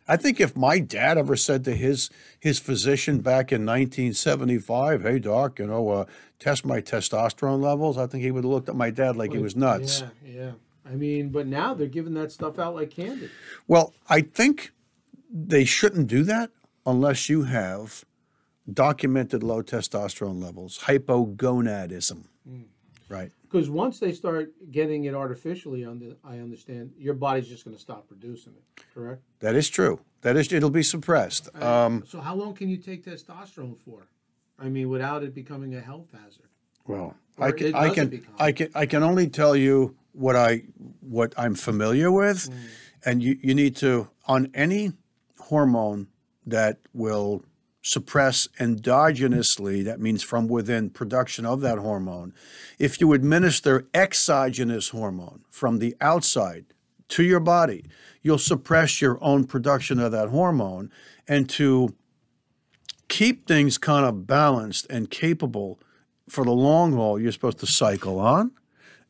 I 0.09 0.16
think 0.16 0.40
if 0.40 0.57
my 0.57 0.81
dad 0.81 1.16
ever 1.16 1.37
said 1.37 1.64
to 1.66 1.76
his 1.76 2.11
his 2.40 2.59
physician 2.59 3.20
back 3.20 3.52
in 3.52 3.64
1975, 3.64 5.02
"Hey 5.02 5.20
doc, 5.20 5.61
you 5.61 5.68
know, 5.68 5.88
uh, 5.90 6.04
test 6.40 6.64
my 6.64 6.81
testosterone 6.81 7.62
levels," 7.62 7.96
I 7.96 8.09
think 8.09 8.24
he 8.24 8.33
would 8.33 8.42
have 8.42 8.50
looked 8.50 8.68
at 8.68 8.74
my 8.74 8.90
dad 8.90 9.16
like 9.16 9.33
he 9.33 9.38
was 9.38 9.54
nuts. 9.54 10.02
Yeah, 10.24 10.33
yeah. 10.33 10.50
I 10.85 10.96
mean, 10.96 11.28
but 11.28 11.46
now 11.46 11.74
they're 11.74 11.87
giving 11.87 12.14
that 12.14 12.33
stuff 12.33 12.59
out 12.59 12.74
like 12.74 12.90
candy. 12.90 13.28
Well, 13.68 13.92
I 14.09 14.22
think 14.22 14.72
they 15.31 15.64
shouldn't 15.64 16.09
do 16.09 16.23
that 16.25 16.51
unless 16.87 17.29
you 17.29 17.45
have 17.45 18.05
documented 18.73 19.43
low 19.43 19.62
testosterone 19.62 20.43
levels, 20.43 20.79
hypogonadism, 20.81 22.25
right? 23.09 23.31
Because 23.43 23.71
once 23.71 23.99
they 23.99 24.12
start 24.12 24.53
getting 24.71 25.05
it 25.05 25.14
artificially, 25.14 25.85
under, 25.85 26.17
I 26.23 26.38
understand 26.38 26.93
your 26.99 27.14
body's 27.14 27.49
just 27.49 27.64
going 27.64 27.75
to 27.75 27.81
stop 27.81 28.07
producing 28.07 28.53
it. 28.55 28.83
Correct. 28.95 29.23
That 29.41 29.55
is 29.55 29.71
true. 29.71 30.01
That 30.21 30.37
is, 30.37 30.53
it'll 30.53 30.69
be 30.69 30.83
suppressed. 30.83 31.49
Um, 31.62 32.05
so 32.07 32.21
how 32.21 32.35
long 32.35 32.53
can 32.55 32.69
you 32.69 32.77
take 32.77 33.05
testosterone 33.07 33.79
for? 33.79 34.07
I 34.59 34.69
mean, 34.69 34.88
without 34.91 35.23
it 35.23 35.35
becoming 35.35 35.75
a 35.77 35.81
health 35.81 36.09
hazard. 36.12 36.49
well, 36.87 37.14
Or 37.38 37.49
I 37.49 37.53
can, 37.53 37.75
I 37.75 37.91
can, 37.91 38.09
become. 38.09 38.35
I 38.38 38.53
can, 38.53 38.69
I 38.75 38.87
can 38.87 39.03
only 39.03 39.29
tell 39.29 39.57
you 39.57 39.97
what 40.12 40.37
I, 40.37 40.64
what 41.01 41.33
I'm 41.38 41.55
familiar 41.55 42.11
with, 42.11 42.51
and 43.05 43.23
you, 43.23 43.38
you 43.41 43.55
need 43.55 43.77
to 43.77 44.11
on 44.27 44.51
any 44.53 44.93
hormone 45.48 46.08
that 46.46 46.78
will 46.94 47.42
suppress 47.82 48.48
endogenously, 48.61 49.84
that 49.84 50.00
means 50.00 50.22
from 50.22 50.46
within 50.46 50.90
production 50.90 51.46
of 51.46 51.61
that 51.62 51.78
hormone. 51.78 52.34
If 52.78 53.00
you 53.00 53.12
administer 53.12 53.87
exogenous 53.94 54.90
hormone 54.90 55.44
from 55.48 55.78
the 55.78 55.96
outside 56.00 56.66
to 57.08 57.22
your 57.22 57.40
body, 57.40 57.84
you'll 58.22 58.38
suppress 58.38 59.00
your 59.00 59.18
own 59.22 59.44
production 59.44 59.98
of 59.98 60.12
that 60.12 60.28
hormone. 60.28 60.90
And 61.26 61.48
to 61.50 61.94
keep 63.08 63.46
things 63.46 63.78
kind 63.78 64.04
of 64.04 64.26
balanced 64.26 64.87
and 64.90 65.11
capable 65.11 65.80
for 66.28 66.44
the 66.44 66.52
long 66.52 66.92
haul, 66.92 67.18
you're 67.18 67.32
supposed 67.32 67.61
to 67.61 67.66
cycle 67.66 68.18
on 68.18 68.52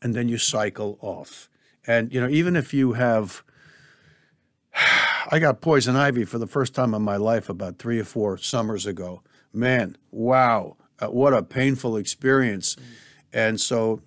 and 0.01 0.15
then 0.15 0.29
you 0.29 0.39
cycle 0.39 0.99
off. 1.01 1.49
And, 1.85 2.13
you 2.13 2.21
know, 2.21 2.29
even 2.29 2.55
if 2.55 2.73
you 2.73 2.93
have, 2.93 3.43
I 5.31 5.39
got 5.39 5.61
poison 5.61 5.97
ivy 5.97 6.25
for 6.25 6.39
the 6.39 6.47
first 6.47 6.75
time 6.75 6.95
in 6.95 7.03
my 7.03 7.17
life 7.17 7.49
about 7.49 7.79
three 7.79 7.99
or 7.99 8.05
four 8.05 8.39
summers 8.39 8.87
ago. 8.87 9.23
Man, 9.53 9.97
wow, 10.11 10.77
uh, 11.01 11.07
what 11.09 11.35
a 11.35 11.43
painful 11.43 11.97
experience. 11.97 12.77
And 13.33 13.61
so, 13.61 14.01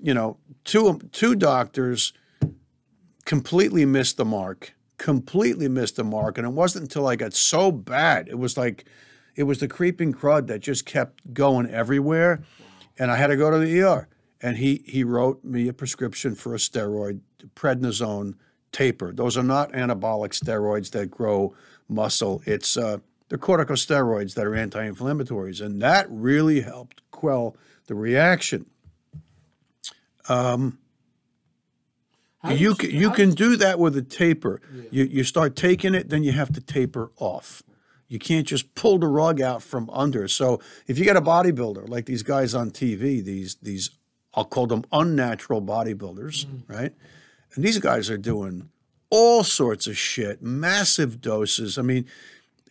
you 0.00 0.14
know, 0.14 0.38
two 0.64 1.00
two 1.12 1.34
doctors 1.34 2.12
completely 3.24 3.84
missed 3.84 4.16
the 4.16 4.24
mark, 4.24 4.74
completely 4.98 5.68
missed 5.68 5.96
the 5.96 6.04
mark. 6.04 6.38
And 6.38 6.46
it 6.46 6.52
wasn't 6.52 6.84
until 6.84 7.06
I 7.06 7.16
got 7.16 7.34
so 7.34 7.72
bad, 7.72 8.28
it 8.28 8.38
was 8.38 8.56
like, 8.56 8.86
it 9.34 9.44
was 9.44 9.60
the 9.60 9.68
creeping 9.68 10.14
crud 10.14 10.46
that 10.46 10.60
just 10.60 10.86
kept 10.86 11.34
going 11.34 11.68
everywhere. 11.70 12.42
And 12.98 13.10
I 13.10 13.16
had 13.16 13.26
to 13.26 13.36
go 13.36 13.50
to 13.50 13.58
the 13.58 13.82
ER. 13.82 14.08
And 14.40 14.56
he, 14.58 14.82
he 14.86 15.04
wrote 15.04 15.44
me 15.44 15.68
a 15.68 15.72
prescription 15.72 16.34
for 16.34 16.54
a 16.54 16.58
steroid, 16.58 17.20
prednisone 17.54 18.34
taper. 18.76 19.10
Those 19.10 19.38
are 19.38 19.42
not 19.42 19.72
anabolic 19.72 20.38
steroids 20.38 20.90
that 20.90 21.10
grow 21.10 21.54
muscle. 21.88 22.42
It's 22.44 22.76
uh, 22.76 22.98
they're 23.28 23.38
corticosteroids 23.38 24.34
that 24.34 24.46
are 24.46 24.54
anti-inflammatories, 24.54 25.64
and 25.64 25.80
that 25.80 26.06
really 26.10 26.60
helped 26.60 27.00
quell 27.10 27.56
the 27.86 27.94
reaction. 27.94 28.66
How 32.42 32.52
you 32.52 32.74
can, 32.74 32.90
you 32.90 33.10
can 33.10 33.30
do 33.30 33.56
that 33.56 33.78
with 33.78 33.96
a 33.96 34.02
taper. 34.02 34.60
You, 34.90 35.04
you 35.04 35.24
start 35.24 35.56
taking 35.56 35.94
it, 35.94 36.10
then 36.10 36.22
you 36.22 36.32
have 36.32 36.52
to 36.52 36.60
taper 36.60 37.10
off. 37.16 37.62
You 38.08 38.18
can't 38.18 38.46
just 38.46 38.74
pull 38.74 38.98
the 38.98 39.08
rug 39.08 39.40
out 39.40 39.62
from 39.62 39.88
under. 39.90 40.28
So 40.28 40.60
if 40.86 40.98
you 40.98 41.04
get 41.04 41.16
a 41.16 41.20
bodybuilder 41.22 41.88
like 41.88 42.04
these 42.04 42.22
guys 42.22 42.54
on 42.54 42.70
TV, 42.70 43.24
these 43.24 43.56
these 43.62 43.90
I'll 44.34 44.44
call 44.44 44.66
them 44.66 44.84
unnatural 44.92 45.62
bodybuilders, 45.62 46.46
right? 46.68 46.92
And 47.56 47.64
these 47.64 47.78
guys 47.78 48.08
are 48.10 48.18
doing 48.18 48.68
all 49.10 49.42
sorts 49.42 49.86
of 49.86 49.96
shit, 49.96 50.42
massive 50.42 51.20
doses. 51.20 51.78
I 51.78 51.82
mean, 51.82 52.06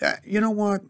uh, 0.02 0.14
you 0.24 0.40
know 0.40 0.52
what? 0.52 0.82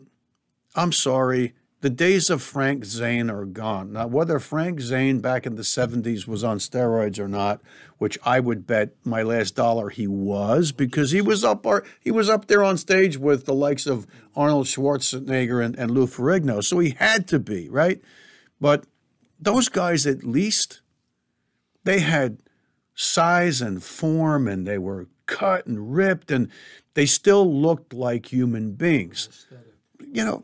I'm 0.75 0.91
sorry. 0.91 1.53
The 1.81 1.89
days 1.89 2.29
of 2.29 2.41
Frank 2.41 2.83
Zane 2.83 3.29
are 3.29 3.45
gone. 3.45 3.93
Now, 3.93 4.07
whether 4.07 4.39
Frank 4.39 4.81
Zane 4.81 5.19
back 5.19 5.45
in 5.45 5.55
the 5.55 5.61
70s 5.61 6.27
was 6.27 6.43
on 6.43 6.57
steroids 6.57 7.19
or 7.19 7.27
not, 7.27 7.61
which 7.99 8.17
I 8.25 8.39
would 8.39 8.65
bet 8.65 8.95
my 9.03 9.21
last 9.21 9.55
dollar 9.55 9.89
he 9.89 10.07
was, 10.07 10.71
because 10.71 11.11
he 11.11 11.21
was 11.21 11.43
up 11.43 11.67
our, 11.67 11.83
he 11.99 12.11
was 12.11 12.29
up 12.29 12.47
there 12.47 12.63
on 12.63 12.77
stage 12.77 13.17
with 13.17 13.45
the 13.45 13.53
likes 13.53 13.85
of 13.85 14.07
Arnold 14.35 14.65
Schwarzenegger 14.65 15.63
and, 15.63 15.75
and 15.75 15.91
Lou 15.91 16.07
Ferrigno, 16.07 16.63
so 16.63 16.79
he 16.79 16.91
had 16.91 17.27
to 17.27 17.39
be, 17.39 17.69
right? 17.69 18.01
But 18.59 18.85
those 19.39 19.69
guys 19.69 20.07
at 20.07 20.23
least 20.23 20.81
they 21.83 21.99
had 21.99 22.39
size 22.95 23.61
and 23.61 23.83
form 23.83 24.47
and 24.47 24.65
they 24.65 24.77
were 24.77 25.07
cut 25.25 25.65
and 25.65 25.93
ripped 25.93 26.31
and 26.31 26.49
they 26.93 27.05
still 27.05 27.53
looked 27.53 27.93
like 27.93 28.31
human 28.31 28.71
beings 28.71 29.47
you 30.11 30.23
know 30.23 30.43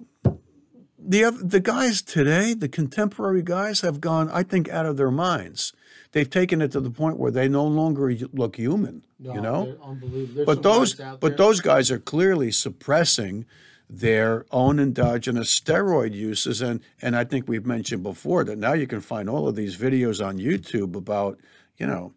the 1.04 1.32
the 1.32 1.60
guys 1.60 2.02
today, 2.02 2.54
the 2.54 2.70
contemporary 2.70 3.42
guys, 3.42 3.82
have 3.82 4.00
gone, 4.00 4.30
I 4.32 4.44
think, 4.44 4.70
out 4.70 4.86
of 4.86 4.98
their 4.98 5.12
minds. 5.12 5.74
They've 6.12 6.30
taken 6.30 6.62
it 6.62 6.72
to 6.74 6.80
the 6.80 6.92
point 6.92 7.18
where 7.18 7.32
they 7.32 7.48
no 7.48 7.66
longer 7.66 8.14
look 8.34 8.58
human. 8.58 9.06
No, 9.20 9.34
you 9.34 9.42
know, 9.42 9.78
unbelievable. 9.84 10.46
But 10.46 10.64
those 10.64 10.96
but 10.96 11.38
those 11.38 11.62
guys 11.62 11.90
are 11.90 12.00
clearly 12.00 12.52
suppressing 12.52 13.46
their 13.90 14.46
own 14.52 14.80
endogenous 14.80 15.60
steroid 15.60 16.14
uses 16.14 16.62
and 16.62 16.80
and 17.02 17.14
I 17.16 17.26
think 17.26 17.50
we've 17.50 17.66
mentioned 17.66 18.04
before 18.04 18.46
that 18.46 18.58
now 18.58 18.72
you 18.72 18.88
can 18.88 19.02
find 19.02 19.30
all 19.30 19.50
of 19.50 19.58
these 19.58 19.76
videos 19.76 20.26
on 20.26 20.38
YouTube 20.38 20.96
about 20.96 21.38
you 21.78 21.86
know 21.88 22.14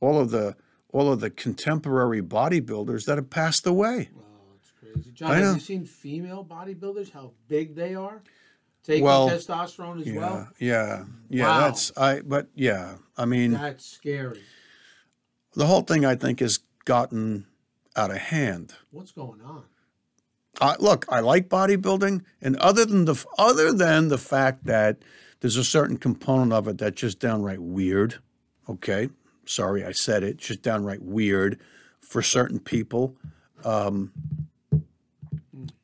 all 0.00 0.18
of 0.20 0.30
the 0.30 0.56
all 0.92 1.12
of 1.12 1.20
the 1.20 1.30
contemporary 1.30 2.22
bodybuilders 2.22 3.04
that 3.04 3.18
have 3.18 3.28
passed 3.28 3.66
away. 3.66 4.08
Oh, 4.16 4.22
it's 4.56 4.72
crazy. 4.80 5.10
John, 5.12 5.34
have 5.34 5.54
you 5.54 5.60
seen 5.60 5.84
female 5.84 6.44
bodybuilders? 6.44 7.10
How 7.12 7.32
big 7.46 7.74
they 7.74 7.94
are? 7.94 8.22
Taking 8.84 9.04
Well, 9.04 9.28
testosterone 9.28 10.00
as 10.00 10.06
Yeah, 10.06 10.16
well. 10.18 10.48
yeah, 10.58 11.04
yeah. 11.28 11.46
Wow. 11.46 11.60
That's 11.66 11.92
I. 11.96 12.20
But 12.20 12.48
yeah, 12.54 12.96
I 13.18 13.26
mean, 13.26 13.52
That's 13.52 13.84
scary. 13.84 14.40
the 15.54 15.66
whole 15.66 15.82
thing 15.82 16.06
I 16.06 16.14
think 16.14 16.40
has 16.40 16.60
gotten 16.86 17.46
out 17.96 18.10
of 18.10 18.16
hand. 18.16 18.74
What's 18.90 19.12
going 19.12 19.42
on? 19.42 19.64
Uh, 20.60 20.74
look, 20.80 21.04
I 21.10 21.20
like 21.20 21.48
bodybuilding, 21.48 22.22
and 22.40 22.56
other 22.56 22.86
than 22.86 23.04
the 23.04 23.22
other 23.36 23.72
than 23.72 24.08
the 24.08 24.18
fact 24.18 24.64
that 24.64 24.98
there's 25.40 25.56
a 25.56 25.64
certain 25.64 25.98
component 25.98 26.52
of 26.54 26.66
it 26.66 26.78
that's 26.78 26.98
just 27.00 27.18
downright 27.20 27.60
weird. 27.60 28.16
Okay, 28.68 29.10
sorry, 29.48 29.84
I 29.84 29.92
said 29.92 30.22
it. 30.22 30.36
Just 30.36 30.62
downright 30.62 31.02
weird 31.02 31.58
for 32.00 32.22
certain 32.22 32.60
people. 32.60 33.16
Um, 33.64 34.12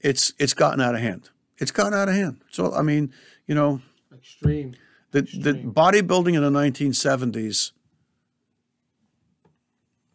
it's 0.01 0.33
it's 0.39 0.55
gotten 0.55 0.81
out 0.81 0.95
of 0.95 1.01
hand. 1.01 1.31
It's 1.59 1.71
gotten 1.71 1.95
out 1.95 2.09
of 2.09 2.15
hand. 2.15 2.41
So 2.51 2.73
I 2.73 2.83
mean, 2.83 3.13
you 3.47 3.55
know, 3.55 3.81
Extreme. 4.13 4.77
the 5.11 5.23
the 5.23 5.55
bodybuilding 5.55 6.35
in 6.35 6.43
the 6.43 6.51
1970s 6.51 7.73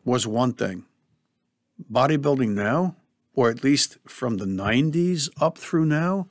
was 0.05 0.25
one 0.25 0.53
thing. 0.53 0.85
Bodybuilding 1.91 2.49
now, 2.49 2.95
or 3.33 3.49
at 3.49 3.63
least 3.63 3.97
from 4.05 4.37
the 4.37 4.45
90s 4.45 5.29
up 5.39 5.57
through 5.57 5.85
now, 5.85 6.27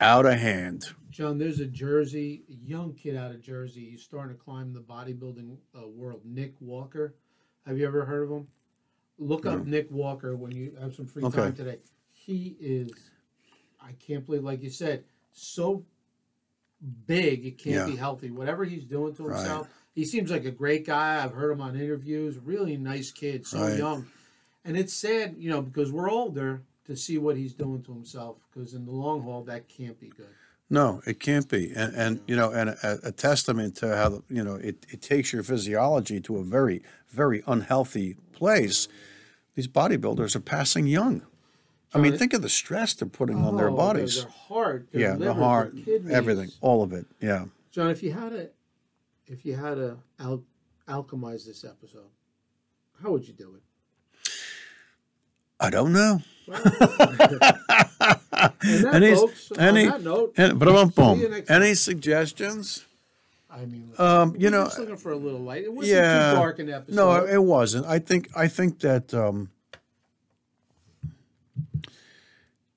out 0.00 0.26
of 0.26 0.34
hand. 0.38 0.86
John, 1.14 1.38
there's 1.38 1.60
a 1.60 1.66
Jersey, 1.66 2.42
a 2.50 2.68
young 2.68 2.92
kid 2.92 3.16
out 3.16 3.30
of 3.30 3.40
Jersey. 3.40 3.88
He's 3.90 4.02
starting 4.02 4.36
to 4.36 4.42
climb 4.42 4.72
the 4.72 4.80
bodybuilding 4.80 5.56
uh, 5.80 5.86
world. 5.86 6.22
Nick 6.24 6.54
Walker. 6.58 7.14
Have 7.66 7.78
you 7.78 7.86
ever 7.86 8.04
heard 8.04 8.24
of 8.24 8.30
him? 8.30 8.48
Look 9.18 9.46
up 9.46 9.64
Nick 9.64 9.88
Walker 9.92 10.34
when 10.34 10.50
you 10.50 10.72
have 10.80 10.92
some 10.92 11.06
free 11.06 11.22
Okay. 11.22 11.36
time 11.36 11.54
today. 11.54 11.78
He 12.10 12.56
is, 12.58 12.90
I 13.80 13.92
can't 13.92 14.26
believe, 14.26 14.42
like 14.42 14.60
you 14.60 14.70
said, 14.70 15.04
so 15.30 15.84
big 17.06 17.46
it 17.46 17.58
can't 17.58 17.76
Yeah. 17.76 17.86
be 17.86 17.94
healthy. 17.94 18.32
Whatever 18.32 18.64
he's 18.64 18.84
doing 18.84 19.14
to 19.14 19.22
Right. 19.22 19.36
himself, 19.36 19.68
he 19.94 20.04
seems 20.04 20.32
like 20.32 20.44
a 20.44 20.50
great 20.50 20.84
guy. 20.84 21.22
I've 21.22 21.34
heard 21.34 21.52
him 21.52 21.60
on 21.60 21.76
interviews. 21.76 22.40
Really 22.40 22.76
nice 22.76 23.12
kid, 23.12 23.46
so 23.46 23.60
Right. 23.60 23.78
young. 23.78 24.04
And 24.64 24.76
it's 24.76 24.92
sad, 24.92 25.36
you 25.38 25.48
know, 25.48 25.62
because 25.62 25.92
we're 25.92 26.10
older 26.10 26.62
to 26.86 26.96
see 26.96 27.18
what 27.18 27.36
he's 27.36 27.54
doing 27.54 27.84
to 27.84 27.92
himself. 27.92 28.38
Because 28.52 28.74
in 28.74 28.84
the 28.84 28.90
long 28.90 29.22
haul, 29.22 29.44
that 29.44 29.68
can't 29.68 30.00
be 30.00 30.08
good. 30.08 30.34
No, 30.74 31.00
it 31.06 31.20
can't 31.20 31.48
be. 31.48 31.72
And, 31.74 31.94
and 31.94 32.20
you 32.26 32.34
know, 32.34 32.50
and 32.50 32.70
a, 32.70 32.98
a 33.04 33.12
testament 33.12 33.76
to 33.76 33.96
how, 33.96 34.08
the, 34.08 34.22
you 34.28 34.42
know, 34.42 34.56
it, 34.56 34.84
it 34.88 35.00
takes 35.00 35.32
your 35.32 35.44
physiology 35.44 36.20
to 36.22 36.38
a 36.38 36.42
very, 36.42 36.82
very 37.10 37.44
unhealthy 37.46 38.16
place. 38.32 38.88
These 39.54 39.68
bodybuilders 39.68 40.34
are 40.34 40.40
passing 40.40 40.88
young. 40.88 41.22
I 41.94 41.98
mean, 41.98 42.18
think 42.18 42.34
of 42.34 42.42
the 42.42 42.48
stress 42.48 42.92
they're 42.92 43.06
putting 43.08 43.36
on 43.44 43.56
their 43.56 43.70
Oh, 43.70 43.76
bodies. 43.76 44.22
Their 44.24 44.32
heart, 44.32 44.88
their 44.90 45.00
yeah, 45.00 45.12
liver, 45.12 45.24
the 45.26 45.34
heart, 45.34 45.74
everything, 46.10 46.50
all 46.60 46.82
of 46.82 46.92
it. 46.92 47.06
Yeah. 47.20 47.44
John, 47.70 47.92
if 47.92 48.02
you 48.02 48.10
had 48.12 48.30
to, 48.32 48.50
if 49.28 49.46
you 49.46 49.54
had 49.54 49.76
to 49.76 49.98
al- 50.18 50.42
alchemize 50.88 51.46
this 51.46 51.64
episode, 51.64 52.10
how 53.00 53.12
would 53.12 53.28
you 53.28 53.32
do 53.34 53.54
it? 53.54 53.62
I 55.60 55.70
don't 55.70 55.92
know. 55.92 56.20
that, 58.64 58.94
Any- 58.94 59.14
folks, 59.14 59.52
any- 59.58 59.86
note, 59.98 60.32
And, 60.36 60.58
boom, 60.58 60.68
See 60.90 61.02
you 61.20 61.26
boom. 61.26 61.30
next 61.30 61.50
Any 61.50 61.74
suggestions? 61.74 62.84
I 63.50 63.66
mean, 63.66 63.90
Um, 63.98 64.34
you 64.38 64.50
know, 64.50 64.64
just 64.64 64.78
looking 64.80 64.96
for 64.96 65.12
a 65.12 65.16
little 65.16 65.40
light. 65.40 65.62
It 65.64 65.72
wasn't 65.72 65.94
yeah. 65.96 66.30
too 66.32 66.36
dark 66.38 66.58
an 66.58 66.70
episode. 66.70 66.96
No, 66.96 67.24
it 67.24 67.42
wasn't. 67.42 67.86
I 67.86 67.98
think 68.00 68.28
I 68.34 68.48
think 68.48 68.80
that 68.80 69.14
um, 69.14 69.50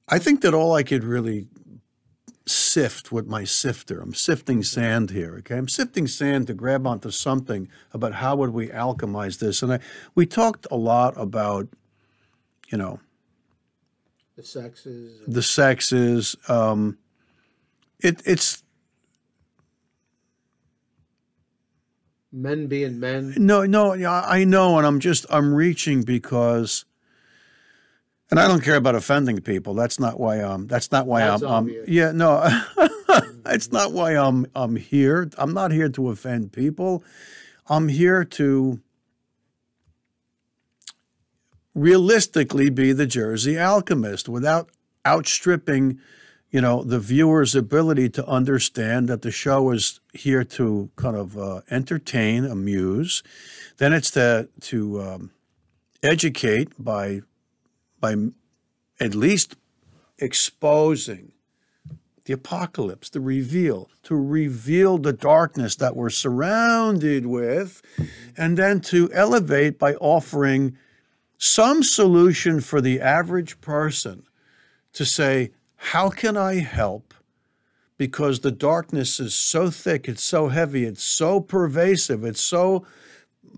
I 0.08 0.20
think 0.20 0.42
that 0.42 0.54
all 0.54 0.74
I 0.74 0.84
could 0.84 1.04
really 1.04 1.48
sift 2.46 3.12
with 3.12 3.28
my 3.28 3.44
sifter. 3.44 4.00
I'm 4.00 4.14
sifting 4.14 4.64
sand 4.64 5.10
here. 5.12 5.36
Okay, 5.40 5.58
I'm 5.58 5.68
sifting 5.68 6.08
sand 6.08 6.48
to 6.48 6.54
grab 6.54 6.88
onto 6.88 7.12
something 7.12 7.68
about 7.94 8.14
how 8.16 8.36
would 8.38 8.52
we 8.52 8.68
alchemize 8.70 9.40
this. 9.40 9.62
And 9.62 9.74
I 9.74 9.80
we 10.16 10.26
talked 10.26 10.66
a 10.72 10.78
lot 10.78 11.14
about, 11.18 11.68
you 12.70 12.78
know, 12.78 13.00
the 14.38 14.44
sexes. 14.44 15.20
the 15.28 15.42
sexes. 15.42 16.36
Um, 16.48 17.00
it 18.00 18.22
it's 18.24 18.64
men 22.32 22.68
being 22.68 23.00
men. 23.00 23.34
No, 23.38 23.66
no, 23.66 23.94
yeah, 23.94 24.22
I 24.22 24.44
know, 24.44 24.78
and 24.78 24.86
I'm 24.86 25.00
just 25.00 25.26
I'm 25.32 25.54
reaching 25.54 26.04
because, 26.04 26.86
and 28.30 28.40
I 28.40 28.48
don't 28.48 28.64
care 28.64 28.76
about 28.76 28.94
offending 28.94 29.42
people. 29.42 29.74
That's 29.74 30.00
not 30.00 30.20
why 30.20 30.38
I'm. 30.38 30.68
That's 30.68 30.92
not 30.92 31.08
why 31.08 31.22
That's 31.22 31.42
I'm. 31.42 31.68
I'm 31.68 31.76
yeah, 31.88 32.12
no, 32.12 32.48
it's 33.48 33.72
not 33.72 33.92
why 33.92 34.16
I'm. 34.16 34.46
I'm 34.56 34.76
here. 34.76 35.32
I'm 35.40 35.54
not 35.56 35.72
here 35.72 35.90
to 35.90 36.10
offend 36.10 36.52
people. 36.52 37.04
I'm 37.68 37.88
here 37.88 38.24
to 38.24 38.80
realistically 41.78 42.72
be 42.72 42.92
the 42.92 43.06
Jersey 43.06 43.58
alchemist 43.58 44.28
without 44.28 44.70
outstripping, 45.06 46.00
you 46.50 46.60
know, 46.60 46.84
the 46.84 47.00
viewer's 47.00 47.54
ability 47.54 48.10
to 48.10 48.26
understand 48.26 49.08
that 49.08 49.22
the 49.22 49.30
show 49.32 49.70
is 49.72 50.00
here 50.12 50.44
to 50.44 50.90
kind 50.96 51.16
of 51.16 51.38
uh, 51.38 51.62
entertain, 51.70 52.46
amuse. 52.46 53.22
Then 53.78 53.94
it's 53.94 54.10
to 54.12 54.50
to 54.62 55.02
um, 55.02 55.32
educate 56.02 56.70
by 56.80 57.22
by 58.00 58.16
at 59.00 59.14
least 59.14 59.56
exposing 60.18 61.34
the 62.26 62.34
apocalypse, 62.34 63.10
the 63.10 63.22
reveal, 63.22 63.90
to 64.04 64.16
reveal 64.16 64.98
the 64.98 65.14
darkness 65.14 65.76
that 65.76 65.96
we're 65.96 66.10
surrounded 66.10 67.28
with, 67.28 67.84
and 68.36 68.58
then 68.58 68.82
to 68.82 69.10
elevate 69.14 69.78
by 69.78 69.94
offering 69.96 70.76
some 71.38 71.84
solution 71.84 72.62
for 72.62 72.82
the 72.82 73.00
average 73.00 73.62
person 73.62 74.24
to 74.94 75.06
say, 75.06 75.52
How 75.76 76.10
can 76.10 76.36
I 76.36 76.56
help? 76.56 77.14
Because 77.98 78.40
the 78.40 78.52
darkness 78.52 79.20
is 79.20 79.34
so 79.34 79.70
thick, 79.70 80.08
it's 80.08 80.24
so 80.24 80.50
heavy, 80.50 80.86
it's 80.86 81.04
so 81.04 81.40
pervasive, 81.40 82.24
it's 82.24 82.42
so 82.42 82.86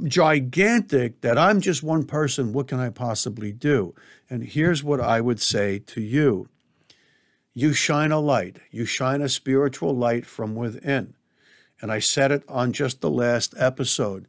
gigantic 0.03 1.21
that 1.21 1.37
I'm 1.37 1.59
just 1.61 1.83
one 1.83 2.05
person. 2.05 2.53
What 2.53 2.67
can 2.67 2.79
I 2.79 2.89
possibly 2.89 3.51
do? 3.51 3.93
And 4.29 4.43
here's 4.43 4.83
what 4.83 5.01
I 5.01 5.19
would 5.21 5.41
say 5.41 5.79
to 5.79 6.01
you 6.01 6.47
you 7.53 7.73
shine 7.73 8.11
a 8.11 8.19
light, 8.19 8.57
you 8.71 8.85
shine 8.85 9.21
a 9.21 9.29
spiritual 9.29 9.95
light 9.95 10.25
from 10.25 10.55
within. 10.55 11.15
And 11.81 11.91
I 11.91 11.99
said 11.99 12.31
it 12.31 12.43
on 12.47 12.73
just 12.73 13.01
the 13.01 13.09
last 13.09 13.53
episode. 13.57 14.27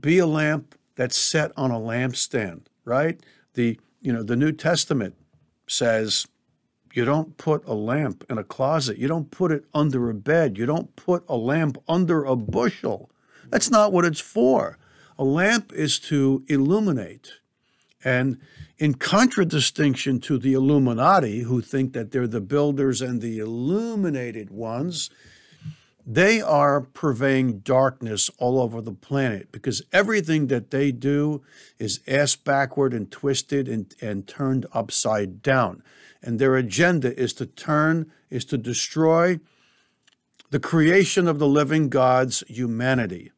Be 0.00 0.18
a 0.18 0.26
lamp 0.26 0.76
that's 0.96 1.16
set 1.16 1.52
on 1.56 1.70
a 1.70 1.78
lampstand, 1.78 2.62
right? 2.84 3.20
The 3.54 3.78
you 4.00 4.12
know, 4.12 4.22
the 4.22 4.36
New 4.36 4.52
Testament 4.52 5.14
says 5.66 6.26
you 6.92 7.04
don't 7.04 7.36
put 7.36 7.66
a 7.66 7.74
lamp 7.74 8.24
in 8.30 8.38
a 8.38 8.44
closet. 8.44 8.98
You 8.98 9.06
don't 9.06 9.30
put 9.30 9.52
it 9.52 9.66
under 9.74 10.08
a 10.08 10.14
bed. 10.14 10.56
You 10.56 10.66
don't 10.66 10.94
put 10.96 11.24
a 11.28 11.36
lamp 11.36 11.78
under 11.86 12.24
a 12.24 12.36
bushel. 12.36 13.10
That's 13.50 13.70
not 13.70 13.92
what 13.92 14.04
it's 14.04 14.20
for. 14.20 14.78
A 15.18 15.24
lamp 15.24 15.72
is 15.72 15.98
to 16.00 16.44
illuminate. 16.48 17.32
And 18.04 18.38
in 18.78 18.94
contradistinction 18.94 20.20
to 20.20 20.38
the 20.38 20.52
Illuminati, 20.52 21.40
who 21.40 21.60
think 21.60 21.92
that 21.92 22.12
they're 22.12 22.26
the 22.26 22.40
builders 22.40 23.02
and 23.02 23.20
the 23.20 23.38
illuminated 23.38 24.50
ones, 24.50 25.10
they 26.08 26.40
are 26.40 26.80
purveying 26.80 27.58
darkness 27.58 28.30
all 28.38 28.60
over 28.60 28.80
the 28.80 28.92
planet 28.92 29.50
because 29.50 29.82
everything 29.92 30.46
that 30.46 30.70
they 30.70 30.92
do 30.92 31.42
is 31.80 32.00
ass 32.06 32.36
backward 32.36 32.94
and 32.94 33.10
twisted 33.10 33.68
and, 33.68 33.92
and 34.00 34.28
turned 34.28 34.66
upside 34.72 35.42
down. 35.42 35.82
And 36.22 36.38
their 36.38 36.54
agenda 36.54 37.18
is 37.18 37.32
to 37.34 37.46
turn, 37.46 38.12
is 38.30 38.44
to 38.46 38.56
destroy 38.56 39.40
the 40.50 40.60
creation 40.60 41.26
of 41.26 41.40
the 41.40 41.48
living 41.48 41.88
God's 41.88 42.44
humanity. 42.46 43.32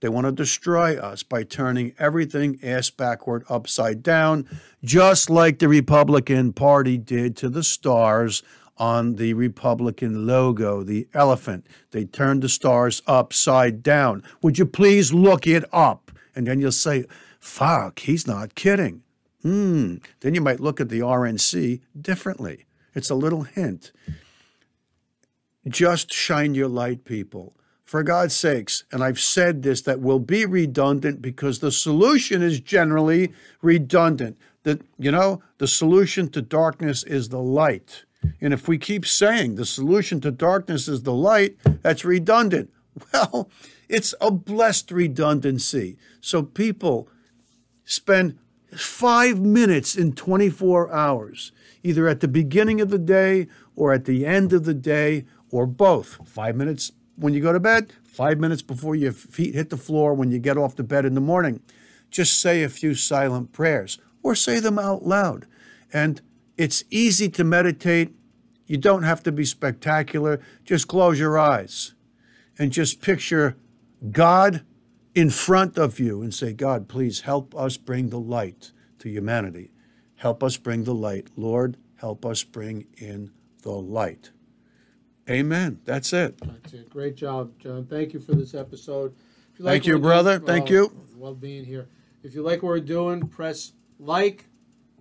They 0.00 0.08
want 0.08 0.26
to 0.26 0.32
destroy 0.32 0.96
us 0.96 1.22
by 1.22 1.42
turning 1.42 1.92
everything 1.98 2.58
ass 2.62 2.88
backward, 2.88 3.44
upside 3.50 4.02
down, 4.02 4.48
just 4.82 5.28
like 5.28 5.58
the 5.58 5.68
Republican 5.68 6.52
Party 6.52 6.96
did 6.96 7.36
to 7.38 7.48
the 7.50 7.64
stars 7.64 8.42
on 8.78 9.16
the 9.16 9.34
Republican 9.34 10.26
logo, 10.26 10.82
the 10.82 11.08
elephant. 11.12 11.66
They 11.90 12.04
turned 12.04 12.42
the 12.42 12.48
stars 12.48 13.02
upside 13.06 13.82
down. 13.82 14.22
Would 14.42 14.58
you 14.58 14.66
please 14.66 15.12
look 15.12 15.46
it 15.46 15.64
up? 15.72 16.12
And 16.34 16.46
then 16.46 16.60
you'll 16.60 16.72
say, 16.72 17.04
fuck, 17.40 17.98
he's 18.00 18.26
not 18.26 18.54
kidding. 18.54 19.02
Hmm. 19.42 19.96
Then 20.20 20.34
you 20.34 20.40
might 20.40 20.60
look 20.60 20.80
at 20.80 20.88
the 20.88 21.00
RNC 21.00 21.80
differently. 22.00 22.66
It's 22.94 23.10
a 23.10 23.14
little 23.14 23.42
hint. 23.42 23.92
Just 25.66 26.12
shine 26.12 26.54
your 26.54 26.68
light, 26.68 27.04
people. 27.04 27.54
For 27.84 28.02
God's 28.02 28.36
sakes, 28.36 28.84
and 28.92 29.02
I've 29.02 29.20
said 29.20 29.62
this 29.62 29.80
that 29.82 30.00
will 30.00 30.18
be 30.18 30.44
redundant 30.44 31.22
because 31.22 31.60
the 31.60 31.72
solution 31.72 32.42
is 32.42 32.60
generally 32.60 33.32
redundant. 33.62 34.36
That 34.64 34.82
you 34.98 35.10
know, 35.10 35.42
the 35.56 35.66
solution 35.66 36.28
to 36.30 36.42
darkness 36.42 37.02
is 37.02 37.30
the 37.30 37.40
light. 37.40 38.04
And 38.40 38.52
if 38.52 38.68
we 38.68 38.78
keep 38.78 39.06
saying 39.06 39.54
the 39.54 39.66
solution 39.66 40.20
to 40.20 40.30
darkness 40.30 40.88
is 40.88 41.02
the 41.02 41.12
light, 41.12 41.56
that's 41.82 42.04
redundant. 42.04 42.70
Well, 43.12 43.48
it's 43.88 44.12
a 44.20 44.32
blessed 44.32 44.90
redundancy. 44.90 45.98
So 46.20 46.42
people 46.42 47.08
spend 47.84 48.36
five 48.76 49.40
minutes 49.40 49.96
in 49.96 50.14
24 50.14 50.92
hours, 50.92 51.52
either 51.84 52.08
at 52.08 52.18
the 52.18 52.28
beginning 52.28 52.80
of 52.80 52.90
the 52.90 52.98
day 52.98 53.46
or 53.76 53.92
at 53.92 54.04
the 54.04 54.26
end 54.26 54.52
of 54.52 54.64
the 54.64 54.74
day, 54.74 55.24
or 55.50 55.66
both. 55.66 56.18
Five 56.26 56.56
minutes 56.56 56.92
when 57.16 57.34
you 57.34 57.40
go 57.40 57.52
to 57.52 57.60
bed, 57.60 57.92
five 58.04 58.38
minutes 58.38 58.62
before 58.62 58.94
your 58.94 59.12
feet 59.12 59.54
hit 59.54 59.70
the 59.70 59.76
floor 59.76 60.12
when 60.12 60.30
you 60.30 60.38
get 60.38 60.58
off 60.58 60.76
the 60.76 60.82
bed 60.82 61.04
in 61.04 61.14
the 61.14 61.20
morning. 61.20 61.60
Just 62.10 62.40
say 62.40 62.62
a 62.62 62.68
few 62.68 62.94
silent 62.94 63.52
prayers 63.52 63.98
or 64.22 64.34
say 64.34 64.60
them 64.60 64.78
out 64.78 65.06
loud. 65.06 65.46
And 65.92 66.20
it's 66.58 66.84
easy 66.90 67.28
to 67.30 67.44
meditate. 67.44 68.14
You 68.66 68.76
don't 68.76 69.04
have 69.04 69.22
to 69.22 69.32
be 69.32 69.46
spectacular. 69.46 70.40
Just 70.64 70.88
close 70.88 71.18
your 71.18 71.38
eyes 71.38 71.94
and 72.58 72.72
just 72.72 73.00
picture 73.00 73.56
God 74.10 74.62
in 75.14 75.30
front 75.30 75.78
of 75.78 75.98
you 75.98 76.20
and 76.20 76.34
say, 76.34 76.52
God, 76.52 76.88
please 76.88 77.22
help 77.22 77.54
us 77.56 77.76
bring 77.76 78.10
the 78.10 78.20
light 78.20 78.72
to 78.98 79.08
humanity. 79.08 79.70
Help 80.16 80.42
us 80.42 80.56
bring 80.56 80.84
the 80.84 80.94
light. 80.94 81.28
Lord, 81.36 81.76
help 81.96 82.26
us 82.26 82.42
bring 82.42 82.86
in 82.98 83.30
the 83.62 83.70
light. 83.72 84.30
Amen. 85.30 85.80
That's 85.84 86.12
it. 86.12 86.38
That's 86.40 86.72
it. 86.72 86.90
Great 86.90 87.14
job, 87.14 87.52
John. 87.58 87.86
Thank 87.86 88.12
you 88.12 88.20
for 88.20 88.34
this 88.34 88.54
episode. 88.54 89.14
If 89.56 89.64
Thank 89.64 89.86
you, 89.86 89.98
brother. 89.98 90.38
doing- 90.38 90.46
Thank 90.46 90.70
oh, 90.70 90.72
you. 90.72 91.06
Love 91.16 91.40
being 91.40 91.64
here. 91.64 91.88
If 92.22 92.34
you 92.34 92.42
like 92.42 92.62
what 92.62 92.70
we're 92.70 92.80
doing, 92.80 93.28
press 93.28 93.72
like, 93.98 94.47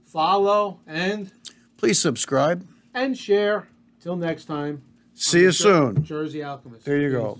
follow, 0.08 0.80
and 0.88 1.32
Please 1.78 1.99
subscribe. 1.99 2.66
and 2.93 3.18
share. 3.18 3.68
Till 4.01 4.16
next 4.16 4.45
time. 4.45 4.82
See 5.14 5.41
you 5.41 5.51
soon. 5.51 6.03
Jersey 6.03 6.43
Alchemist. 6.43 6.86
There 6.86 6.97
you 6.97 7.10
Peace. 7.10 7.18
go. 7.18 7.39